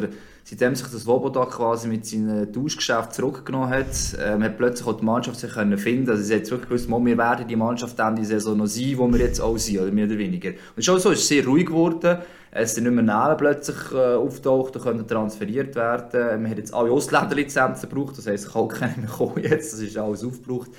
[0.45, 3.87] seitdem sich das Woboda quasi mit seinem Tauschgeschäft zurückgenommen hat,
[4.21, 6.11] ähm, hat plötzlich auch die Mannschaft sich können finden.
[6.11, 9.09] Also sie hat wirklich gewusst, mal, wir werden die Mannschaft die Saison noch sein, wo
[9.09, 10.51] wir jetzt auch sind, oder mehr oder weniger.
[10.51, 12.19] Und es ist auch so, es ist sehr ruhig geworden.
[12.51, 16.43] Es sind nicht mehr Namen plötzlich äh, auftaucht und können transferiert werden.
[16.43, 19.81] Man hat jetzt alle Ausländerlizenzen gebraucht, das heisst, es kann keiner mehr kommen jetzt, das
[19.81, 20.71] ist alles aufgebraucht.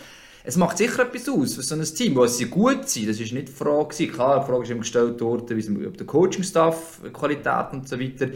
[0.47, 3.09] Es macht sicher etwas aus für so ein Team, wo sie gut sind.
[3.09, 3.89] Das war nicht die Frage.
[3.89, 4.13] gewesen.
[4.13, 8.29] Klar, die Frage ist immer gestellt worden, wie ob der Coaching-Staff, Qualität und so weiter.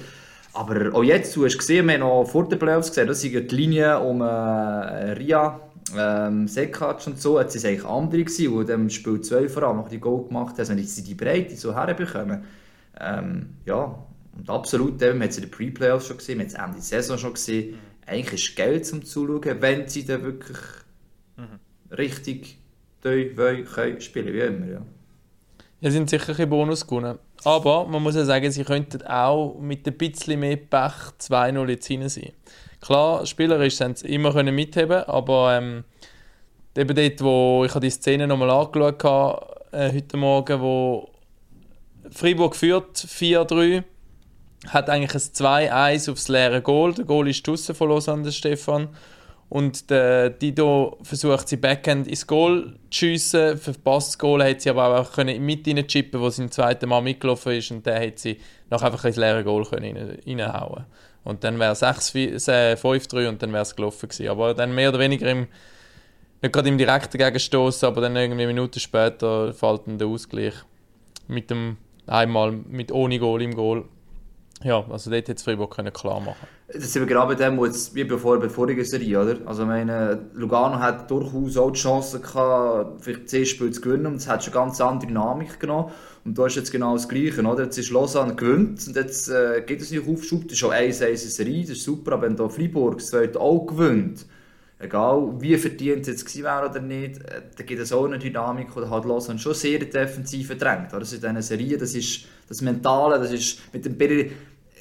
[0.52, 3.50] Aber auch jetzt, du hast gesehen, wir haben noch vor den Playoffs gesehen, da sind
[3.50, 5.62] die Linien um äh, Ria,
[5.98, 9.48] ähm, Sekac und so, jetzt sind es eigentlich andere gewesen, die in dem Spiel 2
[9.48, 12.44] vor allem noch die Goal gemacht haben, also wenn sie die Breite so herbekommen.
[13.00, 13.98] Ähm, ja,
[14.38, 16.74] und absolut, eben, man hat es in den Pre-Playoffs schon gesehen, man hat es Ende
[16.74, 17.76] der Saison schon gesehen.
[18.06, 20.58] Eigentlich ist Geld zum Zuschauen, wenn sie dann wirklich
[21.98, 22.58] richtig
[23.02, 24.68] tief wollen, spielen, wie immer.
[24.68, 24.82] Ja.
[25.82, 27.18] Ja, sind sicher ein Bonus gewonnen.
[27.44, 31.88] Aber man muss ja sagen, sie könnten auch mit ein bisschen mehr Pech 2-0 jetzt
[31.88, 32.34] hinein sein.
[32.82, 35.84] Klar, spielerisch haben sie immer können mitheben, aber ähm,
[36.78, 41.10] eben dort, wo ich habe die Szene nochmal angeschaut habe, äh, heute Morgen, wo
[42.12, 43.84] Freiburg führt 4-3,
[44.68, 46.94] hat eigentlich ein 2-1 aufs leere Goal.
[46.94, 48.90] Der Goal ist draussen von Lausanne, Stefan.
[49.52, 53.58] Und der Dido versucht sie Backhand ins Goal zu schiessen.
[53.58, 57.02] Verpasst das Goal hat sie aber auch mit rein chippen, wo sie im zweiten Mal
[57.02, 57.70] mitgelaufen ist.
[57.70, 58.38] Und dann hat sie
[58.70, 60.86] noch einfach ins leere Goal können rein, reinhauen
[61.26, 64.30] Und dann wäre es 6-4 äh, 5-3 und dann wäre es gelaufen gewesen.
[64.30, 65.48] Aber dann mehr oder weniger im,
[66.42, 70.54] nicht gerade im direkten Gegenstoß, aber dann irgendwie Minuten später fällt dann der Ausgleich
[71.28, 71.76] mit dem
[72.08, 73.84] einmal mit ohne Goal im Goal.
[74.64, 77.58] Ja, also dort hätte es Freiburg können klar machen Das sind wir gerade bei dem,
[77.58, 79.38] wo jetzt, wie bevor bei der vorigen Serie, oder?
[79.46, 84.16] Also, meine, Lugano hat durchaus auch die Chance gehabt, vielleicht 10 Spiele zu gewinnen und
[84.16, 85.92] es hat schon eine ganz andere Dynamik genommen.
[86.24, 87.64] Und da ist jetzt genau das Gleiche, oder?
[87.64, 91.10] Jetzt ist Lausanne gewinnt und jetzt äh, geht es nicht Aufschub, das ist schon 1-1
[91.10, 94.28] in Serie, das ist super, aber wenn da Freiburg das zweite auch gewinnt,
[94.78, 98.20] egal wie verdient es jetzt gewesen wäre oder nicht, äh, da gibt es auch eine
[98.20, 100.94] Dynamik, oder hat Lausanne schon sehr defensiv verdrängt.
[100.94, 104.32] Das ist in diesen Serien, das ist das Mentale, das ist mit dem ein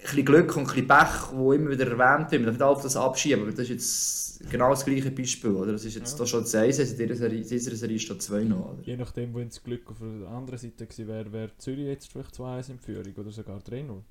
[0.03, 2.45] bisschen Glück und ein bisschen Pech, wo immer wieder erwähnt wird.
[2.45, 5.51] Man darf auf das abschieben, aber das ist jetzt genau das gleiche Beispiel.
[5.51, 5.73] Oder?
[5.73, 8.73] Das ist jetzt da schon das 1, in dieser Serie, Serie steht 2 noch.
[8.73, 8.83] Oder?
[8.83, 12.35] Je nachdem, wenn das Glück auf der anderen Seite gewesen wäre, wäre Zürich jetzt vielleicht
[12.35, 14.03] 2-1 in Führung oder sogar 3-0.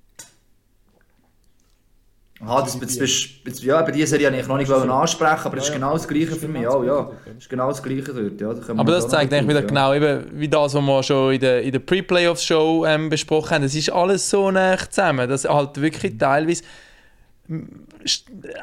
[2.41, 5.65] Aha, das, das, ja, bei dieser Serie wollte ich noch nicht wollen ansprechen, aber das
[5.65, 5.80] ist Ja, ja.
[5.80, 6.62] genau das Gleiche für mich.
[6.62, 6.93] genau Ja, das ja.
[6.93, 8.41] Dort, Das ist genau das Gleiche dort.
[8.41, 9.67] Ja, da Aber das zeigt eigentlich wieder ja.
[9.67, 13.63] genau, eben, wie das, was wir schon in der, in der Pre-Playoffs-Show ähm, besprochen haben.
[13.63, 16.63] Es ist alles so nah zusammen, dass halt wirklich teilweise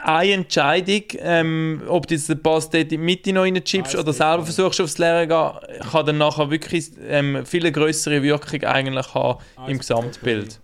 [0.02, 3.96] eine Entscheidung, ähm, ob du jetzt den Pass dort in die Mitte noch reinchippst Eins
[3.96, 4.54] oder selber nicht.
[4.54, 9.78] versuchst aufs Leere gehen, kann dann nachher wirklich ähm, viel größere Wirkung eigentlich haben im
[9.78, 10.60] Gesamtbild.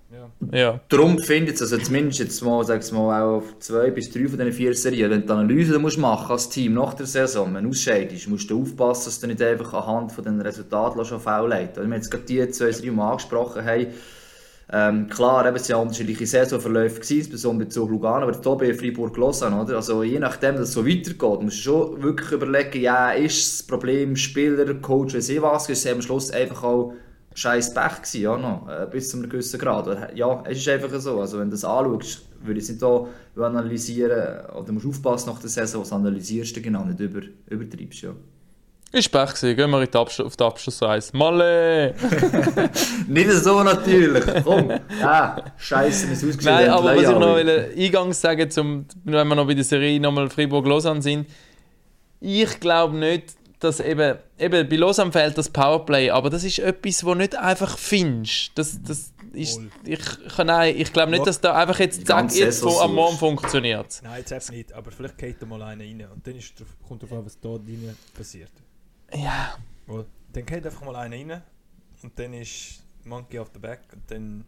[0.50, 0.81] Ja.
[0.88, 4.26] Darum finde ich es, also zumindest jetzt mal, sag's mal, auch auf zwei bis drei
[4.26, 7.55] von diesen vier Serien, wenn du die Analyse musst machen als Team nach der Saison,
[7.55, 11.20] wenn du ausscheidest, musst du aufpassen, dass du nicht einfach anhand von den Resultaten schon
[11.20, 13.87] faul leiten Wir haben jetzt gerade die zwei Serien mal angesprochen haben.
[14.74, 19.16] Ähm, klar, eben, es waren unterschiedliche Saisonverläufe, gewesen, insbesondere zu Lugano, aber hier bei Freiburg
[19.18, 19.76] Lausanne, oder?
[19.76, 23.66] Also je nachdem, dass es so weitergeht, musst du schon wirklich überlegen, ja, ist das
[23.66, 26.94] Problem Spieler, Coach, weiss ich was, ist es am Schluss einfach auch
[27.35, 29.87] scheiß Pech gewesen, ja, noch, äh, bis zu einem gewissen Grad.
[29.87, 32.81] Oder, Ja, es ist einfach so, also wenn du das anschaust, würde ich es nicht
[32.81, 38.03] hier analysieren, oder musst aufpassen nach der Saison, was analysierst du genau, nicht über, übertreibst,
[38.03, 38.14] ja.
[38.92, 39.57] Ist Pech gewesen.
[39.57, 41.16] Gehen wir auf die Abschlussreise.
[41.16, 41.95] Malle!
[43.09, 44.23] Nicht so natürlich.
[44.45, 44.71] Komm.
[45.03, 46.57] Ah, scheiße, wir sind ausgeschieden.
[46.57, 49.99] Nein, aber was ich noch will, eingangs sagen, zum, wenn wir noch bei der Serie
[49.99, 51.27] nochmal Fribourg-Lausanne sind,
[52.21, 57.05] ich glaube nicht, dass eben, eben bei Lausanne fehlt das Powerplay, aber das ist etwas,
[57.05, 58.57] wo nicht einfach findest.
[58.57, 60.01] Das, das ist, ich,
[60.37, 64.01] kann- nein, ich glaube nicht, dass da einfach jetzt, zack, jetzt am Morgen funktioniert.
[64.03, 66.68] Nein, jetzt eben nicht, aber vielleicht geht da mal einer rein und dann ist drauf,
[66.87, 68.51] kommt drauf an, was da drin passiert.
[69.14, 69.57] Ja,
[69.88, 70.07] Oder?
[70.33, 71.42] Dann geht einfach mal einer rein
[72.03, 74.44] und dann ist Monkey off the back und dann...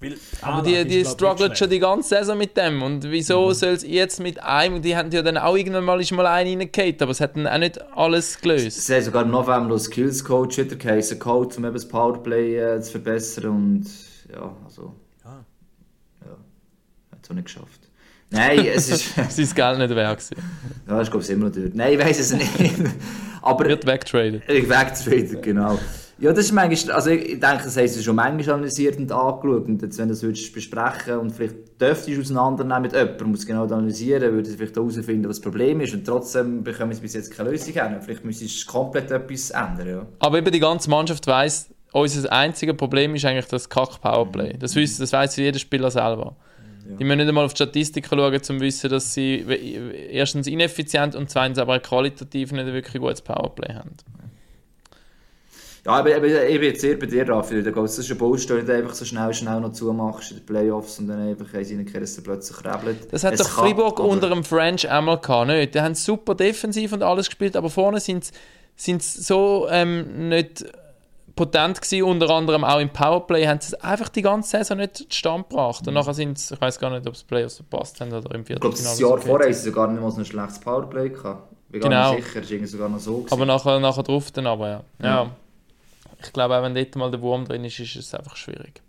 [0.00, 2.82] Weil aber die, die strugglen schon die ganze Saison mit dem.
[2.82, 3.52] Und wieso Mhm.
[3.54, 6.58] soll es jetzt mit einem, die haben ja dann auch irgendwann mal, ist mal einen
[6.60, 8.86] reingehauen, aber es hat dann auch nicht alles gelöst.
[8.86, 12.80] Sie haben sogar im November Skills Coach wieder geheißen, Coach, um eben das Powerplay äh,
[12.80, 13.86] zu verbessern und
[14.32, 15.44] ja, also, Ah.
[16.24, 16.30] ja,
[17.12, 17.80] hat es auch nicht geschafft.
[18.30, 20.36] Nein, es ist, Sein Geld nicht wert gewesen.
[20.88, 21.74] ja, ich glaube, es immer noch dort.
[21.74, 22.48] Nein, ich weiß es nicht.
[23.42, 24.42] Aber Wird weggetradet.
[24.48, 25.78] ich wegtraden, genau.
[26.20, 29.66] Ja, das ist manchmal, also ich denke, das haben sie schon manchmal analysiert und angeschaut
[29.66, 33.46] und jetzt, wenn du das würdest besprechen und vielleicht dürftest du auseinandernehmen mit jemandem, muss
[33.46, 37.34] genau analysieren, würde vielleicht herausfinden, was das Problem ist und trotzdem bekommen sie bis jetzt
[37.34, 37.96] keine Lösung hin.
[38.02, 40.06] Vielleicht müsstest du komplett etwas ändern, ja.
[40.18, 44.58] Aber eben die ganze Mannschaft weiß, unser einziges Problem ist eigentlich das kack Powerplay.
[44.58, 46.36] Das, weiss, das weiß jeder Spieler selber.
[46.86, 46.96] Ja.
[46.96, 49.38] Die müssen nicht einmal auf die Statistiken schauen, um zu wissen, dass sie
[50.10, 53.96] erstens ineffizient und zweitens aber qualitativ nicht wirklich gutes Powerplay haben.
[55.86, 57.62] Ja, aber, aber ich bin jetzt sehr bei dir, Raffi.
[57.62, 60.46] Da geht es ist ein Baustelle, du einfach so schnell, schnell noch zumachst in den
[60.46, 63.12] Playoffs und dann einfach haben sie er plötzlich rebelt.
[63.12, 65.74] Das hat Es doch kann, Fribourg unter dem French einmal gehabt, nicht?
[65.74, 68.30] Die haben super defensiv und alles gespielt, aber vorne sind
[68.76, 70.64] sie so ähm, nicht
[71.34, 74.96] potent gewesen, unter anderem auch im Powerplay, haben sie es einfach die ganze Saison nicht
[74.96, 75.86] zustande gebracht.
[75.88, 78.42] Und nachher sind sie, ich weiß gar nicht, ob sie Playoffs verpasst haben oder im
[78.42, 78.90] Ich glaube, Viertelfinale.
[78.92, 81.52] das Jahr vorher haben sie sogar nicht mal so ein schlechtes Powerplay gehabt.
[81.66, 82.14] Ich bin gar Genau.
[82.14, 83.16] nicht sicher, das war irgendwie sogar noch so.
[83.18, 83.32] gewesen.
[83.32, 84.82] Aber nachher, nachher drauf dann aber, ja.
[85.02, 85.06] ja.
[85.24, 85.30] Ja.
[86.22, 88.80] Ich glaube, auch wenn dort mal der Wurm drin ist, ist es einfach schwierig.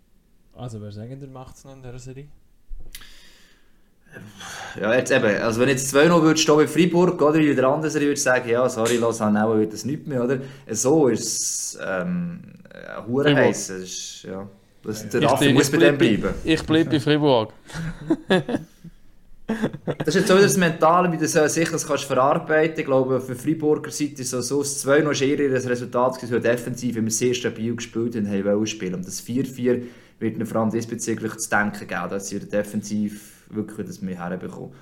[0.54, 2.28] Also, wer sagen, der macht es noch in dieser Serie?
[4.78, 7.66] Ja, jetzt eben, also wenn jetzt 2 noch würde stehen bei Freiburg, oder wie der
[7.66, 10.38] andere würde sagen, ja, sorry, Lausanne auch wird das nicht mehr, oder?
[10.70, 13.44] So ist es, ähm, äh, hure Freiburg.
[13.46, 14.46] heiß, das ist, ja.
[14.82, 16.34] Das, der Ich Raffi bin- muss ich bei dem bleib- bleiben.
[16.44, 17.52] Ich bleibe bei Fribourg.
[19.98, 23.20] Das ist jetzt wieder das Mentale, wie du so sicher das kannst verarbeiten Ich glaube,
[23.20, 26.96] für Freiburger Seite ist so, so das 2 noch eher ihr Resultat gewesen, weil defensiv
[26.96, 28.94] immer sehr stabil gespielt und haben wollen spielen.
[28.94, 29.82] Und das 4-4
[30.18, 34.72] wird ihnen vor allem diesbezüglich zu denken geben, dass sie defensiv wirklich das mehr herbekommen.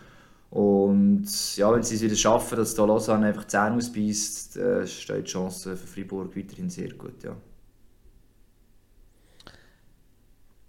[0.51, 4.87] Und ja, wenn sie es wieder schaffen, dass da Lausanne einfach die Zähne ausbeißt, äh,
[4.87, 7.37] steht die Chance für Freiburg weiterhin sehr gut, ja.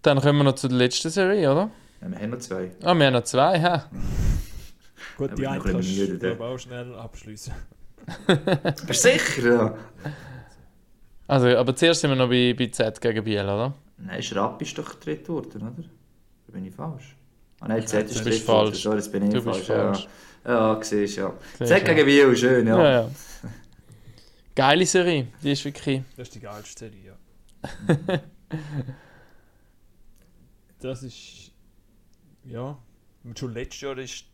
[0.03, 1.71] Dann kommen wir noch zu der letzten Serie, oder?
[2.01, 2.71] Ja wir haben noch zwei.
[2.83, 3.81] Ah, wir haben noch zwei, hä?
[5.17, 7.53] Gut, Ja, die eine kannst bisschen du auch schnell abschließen.
[8.87, 9.53] Bist du sicher?
[9.53, 9.75] Ja.
[11.27, 13.73] Also, aber zuerst sind wir noch bei, bei Z gegen Biel, oder?
[13.97, 15.83] Nein, Schrapp ist doch dritt worden, oder?
[16.47, 17.15] Da bin ich falsch.
[17.59, 18.73] Ah nein, Z ist bist worden.
[18.73, 19.57] Sorry, bin ich Du falsch.
[19.57, 20.07] bist falsch.
[20.43, 21.33] Ja, ja siehst ja.
[21.59, 21.79] Z ja.
[21.79, 22.77] gegen Biel, schön, ja.
[22.77, 23.09] Ja, ja.
[24.55, 26.01] Geile Serie, die ist wirklich.
[26.17, 28.19] Das ist die geilste Serie, ja.
[30.79, 31.50] das ist.
[32.45, 32.77] Ja.
[33.23, 34.25] Und schon letztes Jahr ist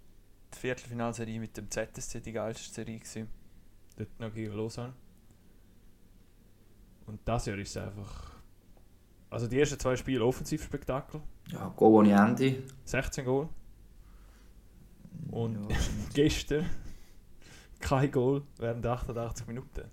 [0.54, 3.00] die Viertelfinalserie mit dem ZSC die geilste Serie.
[3.00, 3.28] Gewesen.
[3.98, 4.94] Dort noch gegen Lausanne.
[7.06, 8.32] Und das Jahr ist es einfach.
[9.30, 11.22] Also die ersten zwei Spiele Offensivspektakel.
[11.48, 12.64] Ja, Go ohne Ende.
[12.86, 13.50] 16 Goal.
[15.32, 15.78] Und Ja,
[16.14, 16.66] gestern
[17.80, 19.90] kein Goal während 88 Minuten.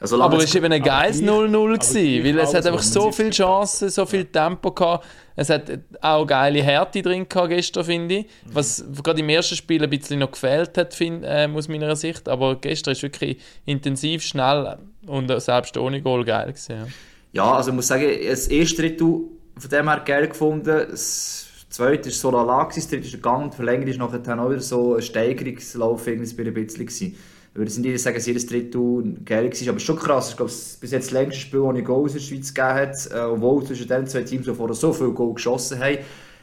[0.00, 2.82] Solange Aber es- war eben ein geiles gleich- 0-0, aber gewesen, weil es hat einfach
[2.82, 3.30] so viele.
[3.30, 5.06] Chancen, so viel Tempo gehabt.
[5.36, 5.64] Es hat
[6.00, 8.24] auch geile Härte drin gehabt gestern, finde ich.
[8.24, 8.28] Mhm.
[8.54, 12.28] Was gerade im ersten Spiel ein bisschen noch gefehlt hat, find, äh, aus meiner Sicht.
[12.28, 16.76] Aber gestern ist wirklich intensiv, schnell und selbst ohne Goal geil gewesen.
[16.76, 16.86] Ja.
[17.32, 19.22] Ja, also ich muss sagen, das erste Drittel
[19.58, 20.86] von dem her geil gefunden.
[20.90, 24.60] Das zweite war so lala, das dritte ist gegangen, die Verlängerung ist nachher auch wieder
[24.60, 27.16] so ein Steigerungslauf irgendwie ein bisschen gewesen.
[27.54, 30.30] Ich würde nicht sagen, dass jedes Drittel geil war, aber es ist schon krass.
[30.30, 33.08] Ich glaube, es bis jetzt das längste Spiel ohne Goals in der Schweiz gegeben hat,
[33.14, 35.98] äh, obwohl zwischen den zwei Teams die vorher so viele Goal geschossen haben.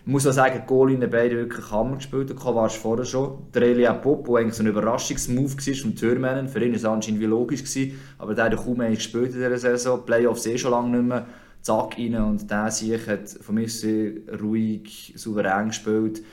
[0.05, 2.29] Ich muss auch sagen, die Goalinnen beide wirklich Hammer gespielt.
[2.29, 3.39] Der Kovac vorher schon.
[3.53, 6.47] Der Elia Pop, der eigentlich so ein Überraschungsmove war vom Türmännen.
[6.47, 9.41] Für ihn war es anscheinend wie logisch, gewesen, aber der hat kaum eigentlich gespielt in
[9.41, 10.05] dieser Saison.
[10.05, 11.27] Playoffs eh schon lange nicht mehr.
[11.61, 16.23] Zack rein und der Sieg hat von mir sehr ruhig, souverän gespielt.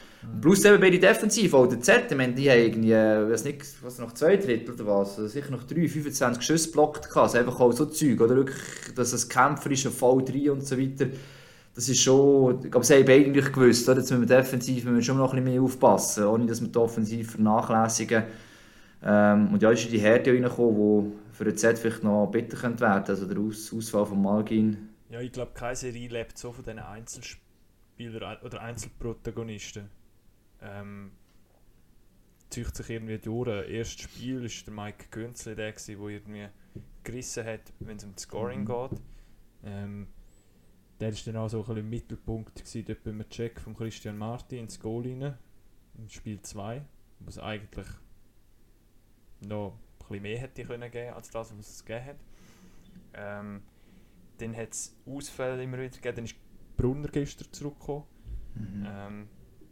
[0.41, 3.45] Plus eben bei den Defensiv, auch der Z, ich meine, die haben irgendwie, äh, weiß
[3.45, 7.17] nicht, was noch zwei Drittel oder was, also sicher noch drei, 25 Schüsse blockt gehabt,
[7.17, 10.67] also einfach auch so Zeug, oder wirklich, dass es Kämpfer ist, ein Fall 3 und
[10.67, 11.07] so weiter.
[11.75, 14.01] Das ist schon, ich glaube, sie haben eigentlich gewusst, oder?
[14.01, 16.69] jetzt müssen wir defensiv müssen wir schon noch ein bisschen mehr aufpassen, ohne dass wir
[16.69, 18.25] die Offensiv vernachlässigen.
[19.03, 22.81] Ähm, und ja, ist die Härte reingekommen, wo für den Z vielleicht noch bitter könnte
[22.81, 23.05] werden.
[23.07, 24.89] Also der Aus Ausfall von Malgin.
[25.09, 29.89] Ja, ich glaube, keine Serie lebt so von diesen Einzelspielern oder Einzelprotagonisten.
[30.63, 31.13] Ähm,
[32.51, 33.69] zieht sich irgendwie durch.
[33.69, 36.49] Erstes Spiel war der Mike Günzli der, der irgendwie
[37.05, 39.01] gerissen hat, wenn es um das Scoring geht.
[39.65, 40.09] Ähm,
[41.01, 44.19] der war dann auch so ein bisschen im Mittelpunkt gewesen, dort beim Check von Christian
[44.19, 45.39] Marti ins Goal rein,
[45.97, 46.83] im Spiel 2,
[47.21, 47.87] wo es eigentlich
[49.41, 52.17] noch ein bisschen mehr hätte können geben als das, was es gegeben hat.
[53.15, 53.63] Ähm,
[54.39, 56.37] dann hat es Ausfälle immer wieder gegeben, dann ist
[56.77, 58.05] Brunner gestern zurückgekommen.
[58.87, 59.29] Ähm,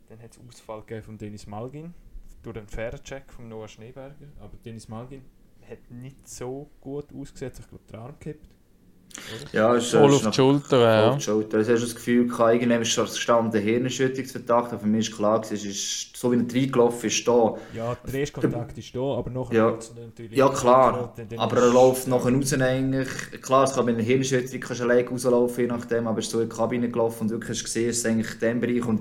[0.09, 1.94] dann hat es Ausfall gegeben von Dennis Malgin
[2.42, 4.28] durch den Faircheck von Noah Schneeberger.
[4.40, 5.22] Aber Dennis Malgin
[5.68, 8.48] hat nicht so gut ausgesehen, hat sich glaube den Arm gekippt.
[9.52, 11.09] Ja, ist, Voll ist auf die Schulter, voll ja.
[11.11, 11.59] auf die Schulter.
[11.59, 14.72] Also hast du das Gefühl, irgendwann ist schon gestanden, Hirnerschütterung zu verdacht.
[14.72, 17.57] Aber für mich ist klar, es ist so wie er reingelaufen ist, da.
[17.74, 19.78] Ja, der erste Kontakt ist da, aber nachher Ja.
[19.96, 21.14] natürlich Ja, klar.
[21.36, 23.09] Aber er läuft nachher raus eigentlich.
[23.40, 26.30] Klar, es kann mit einer Hirnschütterung kannst du alleine rauslaufen, je nachdem, aber er ist
[26.30, 28.84] so in die Kabine gelaufen und wirklich hast gesehen, es ist eigentlich in diesem Bereich.
[28.84, 29.00] Und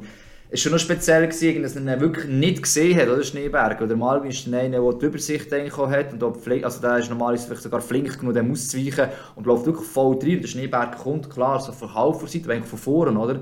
[0.56, 3.82] es war schon noch speziell, gewesen, dass er ihn wirklich nicht gesehen hat, oder Schneeberg.
[3.82, 6.14] Oder Malvin ist der eine, der die Übersicht hat.
[6.14, 9.66] Und auch flink, also der ist normalerweise vielleicht sogar flink genug, dem auszuweichen und läuft
[9.66, 10.36] wirklich voll rein.
[10.36, 13.42] Und der Schneeberg kommt, klar, so von halb vor Seite, eigentlich von vorne, oder?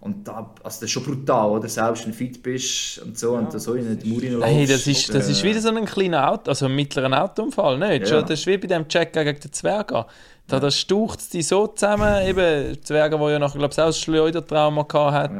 [0.00, 1.68] Und da, also das ist schon brutal, oder?
[1.68, 4.54] Selbst wenn du fit bist und so, und so in die Mauer reinläufst.
[4.54, 8.10] Hey, das ist, das ist wieder so ein kleiner Auto, also ein mittlerer Autounfall, nicht?
[8.10, 8.22] Ja.
[8.22, 10.06] Das ist wie bei dem Check gegen den Zwerger.
[10.46, 13.92] Da, da staucht die so zusammen, eben Zwerger, der ja noch, glaube ich, auch ein
[13.94, 15.30] Schleudertrauma gehabt hat.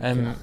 [0.00, 0.08] Ja.
[0.08, 0.34] Ähm,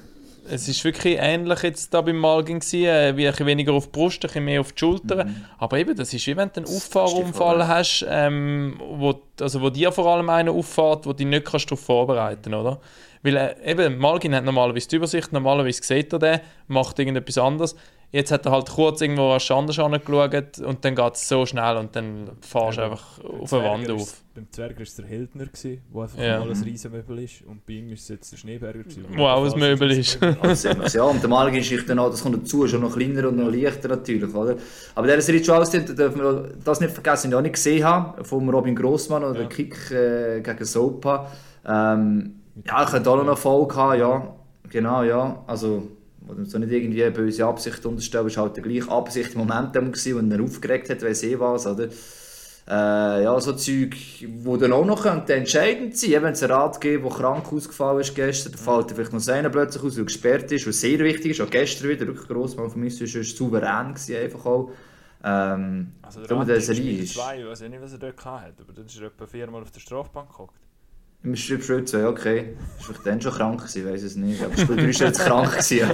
[0.50, 3.86] es ist wirklich ähnlich jetzt da beim Malgin gewesen, äh, wie ein bisschen weniger auf
[3.86, 5.46] die Brust, ein bisschen mehr auf die Schultern.
[5.58, 9.92] Aber eben, das ist wie wenn du einen Auffahrunfall hast, ähm, wo, also wo dir
[9.92, 12.80] vor allem einer auffährt, wo du dich nicht kannst darauf vorbereiten oder?
[13.22, 17.76] Weil äh, eben, Malgin hat normalerweise die Übersicht, normalerweise sieht er den, macht irgendetwas anderes.
[18.12, 21.76] Jetzt hat er halt kurz irgendwo rasch anders angeschaut und dann geht es so schnell
[21.76, 24.14] und dann fahrst du Ja, einfach Beim auf eine Wand ist- auf.
[24.34, 26.38] Beim Zwerger war es der Hildner, gewesen, der einfach Ja.
[26.40, 27.42] mal ein Riesenmöbel ist.
[27.42, 28.80] Und bei ihm ist es jetzt der Schneeberger.
[28.80, 30.18] Gewesen, Wo auch ein Möbel ist.
[30.40, 33.50] Also, ja, und der Malgeschichte dann auch, das kommt dazu, schon noch kleiner und noch
[33.50, 34.56] leichter natürlich, oder?
[34.96, 37.84] Aber der Serie Charles, da dürfen wir das nicht vergessen, den ich auch nicht gesehen
[37.84, 39.46] habe, von Robin Grossmann oder Ja.
[39.48, 41.30] Kick äh, gegen Sopa.
[41.66, 44.34] Ähm, ja, ich könnte auch noch eine Folge haben, ja.
[44.68, 45.44] Genau, ja.
[45.46, 45.82] Also,
[46.36, 49.40] wo so nicht irgendwie eine böse Absicht unterstellen, es war halt die gleiche Absicht im
[49.46, 51.88] Moment gewesen, wenn er aufgeregt hat, weiss eh was, oder?
[52.68, 56.22] Äh, ja, so Zeug, die dann auch noch könnte entscheidend sein.
[56.22, 59.50] Wenn es einen Rat gibt, der krank ausgefallen ist gestern, dann fällt vielleicht noch seiner
[59.50, 61.40] plötzlich aus, weil er gesperrt ist, was sehr wichtig ist.
[61.40, 64.70] Auch gestern wieder, wirklich Grossmann von mir ist er souverän gewesen, einfach auch.
[65.24, 67.14] Ähm, Also der der Serie Spiel ist.
[67.14, 69.62] 2, ich weiß nicht, was er dort gehabt hat, aber dann ist er etwa viermal
[69.62, 70.69] auf der Strafbank gehockt.
[71.22, 72.54] Im Spiel 2, okay.
[72.78, 74.42] Ist vielleicht dann schon krank gewesen, weiß es nicht.
[74.42, 75.90] Aber Spiel 3 ist er jetzt krank gewesen.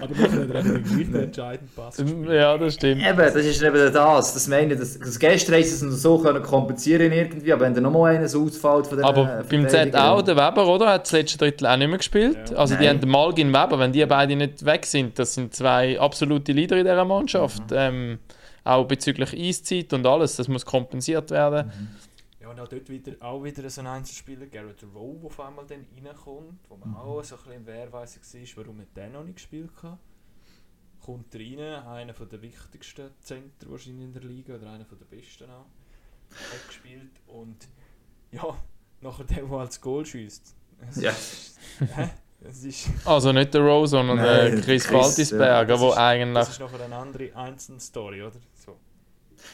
[0.00, 2.28] Aber nachher hat er eben den entscheidenden Pass gespielt.
[2.30, 3.02] Ja, das stimmt.
[3.04, 4.32] Eben, das ist eben das.
[4.34, 7.62] Das meine ich, das, das gestern haben sie es noch so können kompensieren irgendwie, aber
[7.64, 10.68] wenn dann nochmal einer so ausfällt von den Aber beim Z Verteidigern- auch, der Weber,
[10.68, 10.86] oder?
[10.92, 12.50] Hat das letzte Drittel auch nicht mehr gespielt.
[12.52, 12.56] Ja.
[12.56, 12.90] Also die Nein.
[12.90, 16.76] haben den Malgin Weber, wenn die beide nicht weg sind, das sind zwei absolute Leader
[16.76, 17.72] in dieser Mannschaft.
[17.72, 17.76] Mhm.
[17.76, 18.18] Ähm,
[18.62, 21.66] auch bezüglich Eiszeit und alles, das muss kompensiert werden.
[21.68, 21.72] Ja,
[22.54, 25.84] und auch dort wieder, auch wieder so ein Einzelspieler, Garrett Rowe, der auf einmal dann
[26.04, 29.36] reinkommt, wo man auch so ein bisschen im Wehrweise war, warum hat der noch nicht
[29.36, 29.98] gespielt hat.
[31.04, 35.04] Kommt rein, einer von der wichtigsten Center wahrscheinlich in der Liga, oder einer von der
[35.06, 35.66] besten auch.
[36.30, 37.68] Hat gespielt und
[38.32, 38.56] ja,
[39.00, 40.54] nachher der, der als Goal schießt.
[40.96, 41.12] Ja.
[43.04, 45.80] Also nicht der Rose, sondern Nein, der Chris, Waltisberger, ja.
[45.80, 46.34] wo Das ist- eigentlich...
[46.46, 48.36] das ist nachher eine andere Einzelstory, oder?
[48.54, 48.76] So.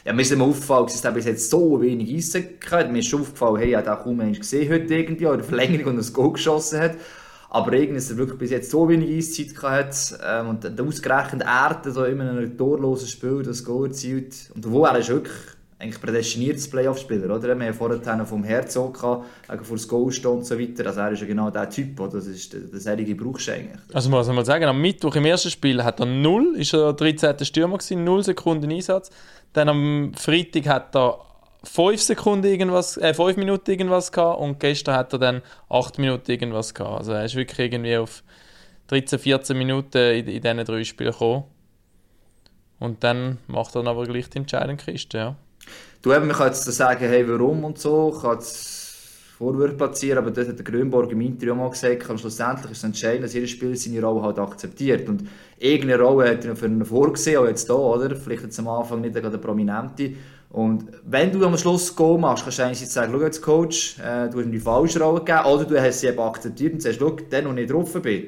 [0.05, 2.91] Ja, mir ist immer aufgefallen, dass er bis jetzt so wenig Eisen hatte.
[2.91, 6.12] Mir ist aufgefallen, hey, er hat kaum einen gesehen heute irgendwie, oder Verlängerung und ein
[6.12, 6.97] Goal geschossen hat.
[7.51, 11.80] Aber irgendwie, dass er wirklich bis jetzt so wenig Eiszeit hatte ähm, und ausgerechnet er
[11.93, 14.51] so in einem torlosen Spiel das Goal erzielt.
[14.55, 15.34] Und wo er ist wirklich
[15.81, 17.43] eigentlich prädestiniertes Playoff-Spieler, oder?
[17.43, 20.87] Wir haben ja vorher vom Herzog gehabt, wegen vor das Goal und so weiter.
[20.87, 22.12] Also er ist ja genau der Typ, oder?
[22.12, 23.81] Das ist der, der Serie du eigentlich.
[23.93, 27.45] Also muss man sagen, am Mittwoch im ersten Spiel hat er 0, ist er 13.
[27.45, 29.11] Stürmer gewesen, 0 Sekunden Einsatz.
[29.55, 31.18] Dann am Freitag hat er
[31.64, 36.31] 5 Sekunden irgendwas, äh, 5 Minuten irgendwas gehabt und gestern hat er dann 8 Minuten
[36.31, 36.99] irgendwas gehabt.
[36.99, 38.22] Also er ist wirklich irgendwie auf
[38.89, 41.45] 13, 14 Minuten in, in diesen drei Spielen gekommen.
[42.78, 45.37] Und dann macht er dann aber gleich die entscheidende Kiste, ja.
[46.03, 48.38] Du eben, man kann jetzt sagen, hey, warum und so, kann
[49.40, 52.84] Vorwürfe platzieren, aber das hat der Grünborg im Interview mal gesagt, und schlussendlich ist es
[52.84, 55.09] entscheidend, dass jedes Spieler seine Rolle halt akzeptiert.
[55.09, 55.26] Und
[55.59, 58.14] irgendeine Rolle hat er für ihn vorgesehen, auch jetzt hier, oder?
[58.16, 60.12] Vielleicht jetzt am Anfang nicht gerade eine prominente.
[60.51, 64.28] Und wenn du am Schluss Goal machst, kannst du einerseits sagen, schau jetzt Coach, äh,
[64.28, 66.98] du hast ihm die falsche Rolle gegeben, oder du hast sie eben akzeptiert und sagst,
[66.98, 68.24] schau, der, wo ich drauf bin,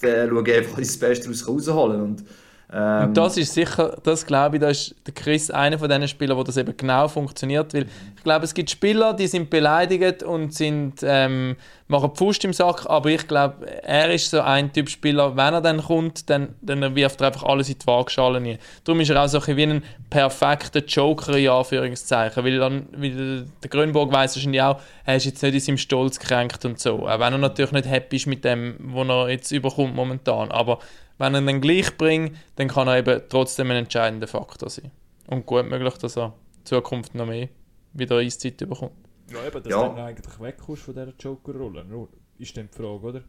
[0.00, 2.26] dann schaue ich einfach, das Beste rausholen kann.
[2.72, 6.06] Ähm, Und das ist sicher, das glaube ich, da ist der Chris einer von diesen
[6.06, 7.74] Spielern, wo das eben genau funktioniert.
[7.74, 11.56] Weil ich glaube, es gibt Spieler, die sind beleidigt und sind, ähm,
[11.88, 15.60] machen Pfust im Sack, aber ich glaube, er ist so ein Typ Spieler, wenn er
[15.60, 18.58] dann kommt, dann, dann wirft er einfach alles in die Waagschale rein.
[18.84, 22.44] Darum ist er auch so ein wie ein perfekter Joker, in Anführungszeichen.
[22.44, 26.20] Weil, dann, weil der Grönburg weiß wahrscheinlich auch, er ist jetzt nicht in seinem Stolz
[26.20, 27.08] gekränkt und so.
[27.08, 30.52] Auch wenn er natürlich nicht happy ist mit dem, was er jetzt überkommt momentan.
[30.52, 30.78] Aber
[31.20, 34.90] wenn er ihn dann gleich bringt, dann kann er eben trotzdem ein entscheidender Faktor sein.
[35.28, 37.48] Und gut möglich, dass er in Zukunft noch mehr
[37.92, 38.92] wieder Eiszeit bekommt.
[39.30, 39.88] Ja, eben, dass Ja.
[39.88, 41.84] du dann eigentlich wegkommst von dieser Joker-Rolle.
[41.84, 42.08] Nur
[42.38, 43.22] Ist dann die Frage, oder?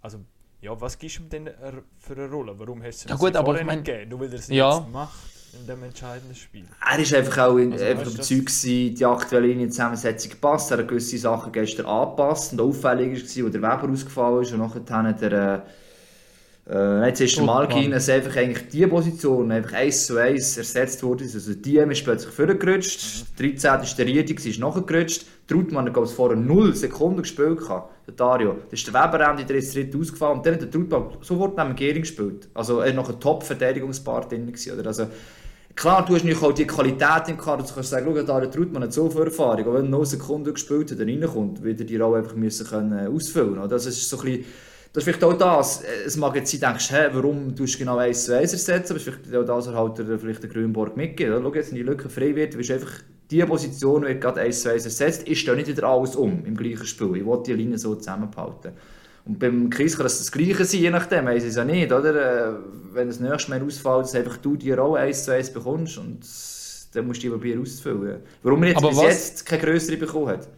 [0.00, 0.18] Also,
[0.60, 1.50] ja, was gibst du ihm denn
[1.98, 2.58] für eine Rolle?
[2.58, 4.10] Warum hast du Ja ihm gut, sie aber vorher ich mein- nicht gegeben?
[4.10, 4.78] Nur weil er es Ja.
[4.78, 5.18] jetzt macht
[5.60, 6.64] in dem entscheidenden Spiel.
[6.90, 10.70] Er ist einfach auch in, Also, einfach überzeugt, gewesen, die aktuelle Linienzusammensetzung passt.
[10.70, 14.58] Er hat gewisse Sachen gestern angepasst und auffällig war, wo der Weber ausgefallen ist und
[14.58, 15.66] nachher der
[16.66, 17.44] äh, jetzt ist der.
[17.44, 21.24] Malkin, dass einfach eigentlich die Position einfach 1 zu 1 ersetzt wurde.
[21.24, 23.54] Also die ist plötzlich vorgerutscht, Mhm.
[23.56, 25.26] 13 ist der Riedig, ist nachgerutscht.
[25.46, 27.60] Trautmann hat vorher 0 Sekunden gespielt,
[28.06, 28.52] der Dario.
[28.54, 31.76] Dann ist der Weber Ende der dritte ausgefallen und dann hat der Trautmann sofort neben
[31.76, 32.48] Gehring gespielt.
[32.54, 34.46] Also er war noch ein Top-Verteidigungspart drin.
[34.46, 34.86] gewesen, Oder?
[34.86, 35.06] Also,
[35.76, 38.92] Klar, du hast natürlich auch die Qualität im Kader, du kannst sagen, schau, Trautmann hat
[38.92, 41.96] so viel Erfahrung, auch wenn er 0 Sekunden gespielt hat, dann reinkommt, wird er die
[41.96, 43.68] Rolle einfach müssen können ausfüllen können.
[43.68, 44.44] Das ist so ein bisschen,
[44.92, 47.96] das ist vielleicht auch das, es mag jetzt sein, denkst, hä, warum tust du genau
[47.96, 50.50] 1 zu 1 ersetzen, aber es ist vielleicht auch das, was halt der, vielleicht der
[50.50, 51.28] Grünborg mitgeht.
[51.28, 52.92] Schau, jetzt, wenn die Lücke frei wird, wirst du einfach
[53.30, 56.56] die Position wird gerade 1 zu 1 ersetzt, ist da nicht wieder alles um im
[56.56, 57.16] gleichen Spiel.
[57.16, 58.72] Ich will die Linie so zusammenhalten.
[59.26, 61.90] Und beim Chris kann das das Gleiche sein, je nachdem, weiss ich es ja nicht,
[61.90, 62.14] oder?
[62.14, 62.52] Äh,
[62.92, 66.20] Wenn das nächste Mal ausfällt, dass einfach du die Rolle 1 zu 1 bekommst und
[66.92, 68.20] dann musst du die probieren auszufüllen.
[68.42, 70.48] Warum er jetzt Aber bis was- jetzt keine größere bekommen hat.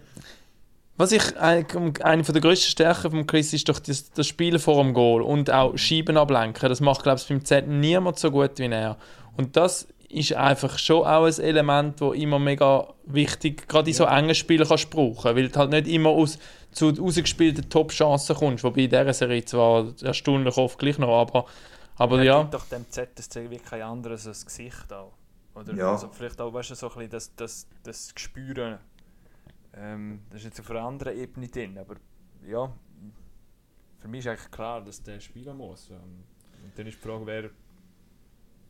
[0.98, 4.94] Was ich eine der grössten Stärken von Chris ist doch das, das Spielen vor dem
[4.94, 6.68] Goal und auch Scheiben ablenken.
[6.70, 8.96] Das macht, glaube ich, beim Z niemand so gut wie er.
[9.36, 14.04] Und das ist einfach schon auch ein Element, das immer mega wichtig, gerade in so
[14.04, 16.38] engen Spielen kannst du brauchen, weil du halt nicht immer aus,
[16.70, 21.46] zu rausgespielten Top-Chancen kommst, wobei in dieser Serie zwar erstaunlich oft gleich noch, aber,
[21.96, 22.40] aber Er ja.
[22.42, 25.12] gibt doch dem ZSC wie kein anderes als Gesicht auch.
[25.54, 25.92] Oder Ja.
[25.92, 28.78] also vielleicht auch, weißt du, so ein bisschen das, das, das Gespüren.
[29.74, 31.96] Ähm, das ist jetzt auf einer anderen Ebene drin, aber
[32.46, 32.70] ja,
[33.98, 35.90] für mich ist eigentlich klar, dass der spielen muss.
[35.90, 36.24] Ähm,
[36.62, 37.50] und dann ist die Frage, wer,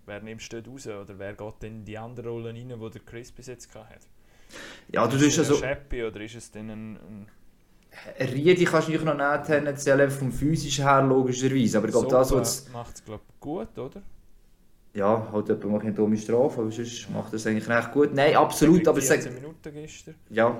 [0.06, 3.02] wer nimmst du raus oder wer geht denn in die andere Rolle rein, die der
[3.04, 4.00] Chris bis jetzt gehabt hat?
[4.88, 5.54] Ja, du ist tust es also...
[5.54, 6.98] ein Scheppi oder ist es dann ein,
[8.18, 12.08] ein Riedi kannst du nicht noch nehmen, tendenziell vom physischen her logischerweise, aber ich glaube,
[12.08, 12.68] das, was...
[12.70, 14.02] macht es glaube ich gut, oder?
[14.94, 18.14] Ja, halt jemand macht eine dumme Strafe, aber sonst macht das eigentlich recht gut.
[18.14, 19.22] Nein, absolut, aber ich sag...
[19.22, 20.14] 14 Minuten gestern.
[20.30, 20.58] Ja,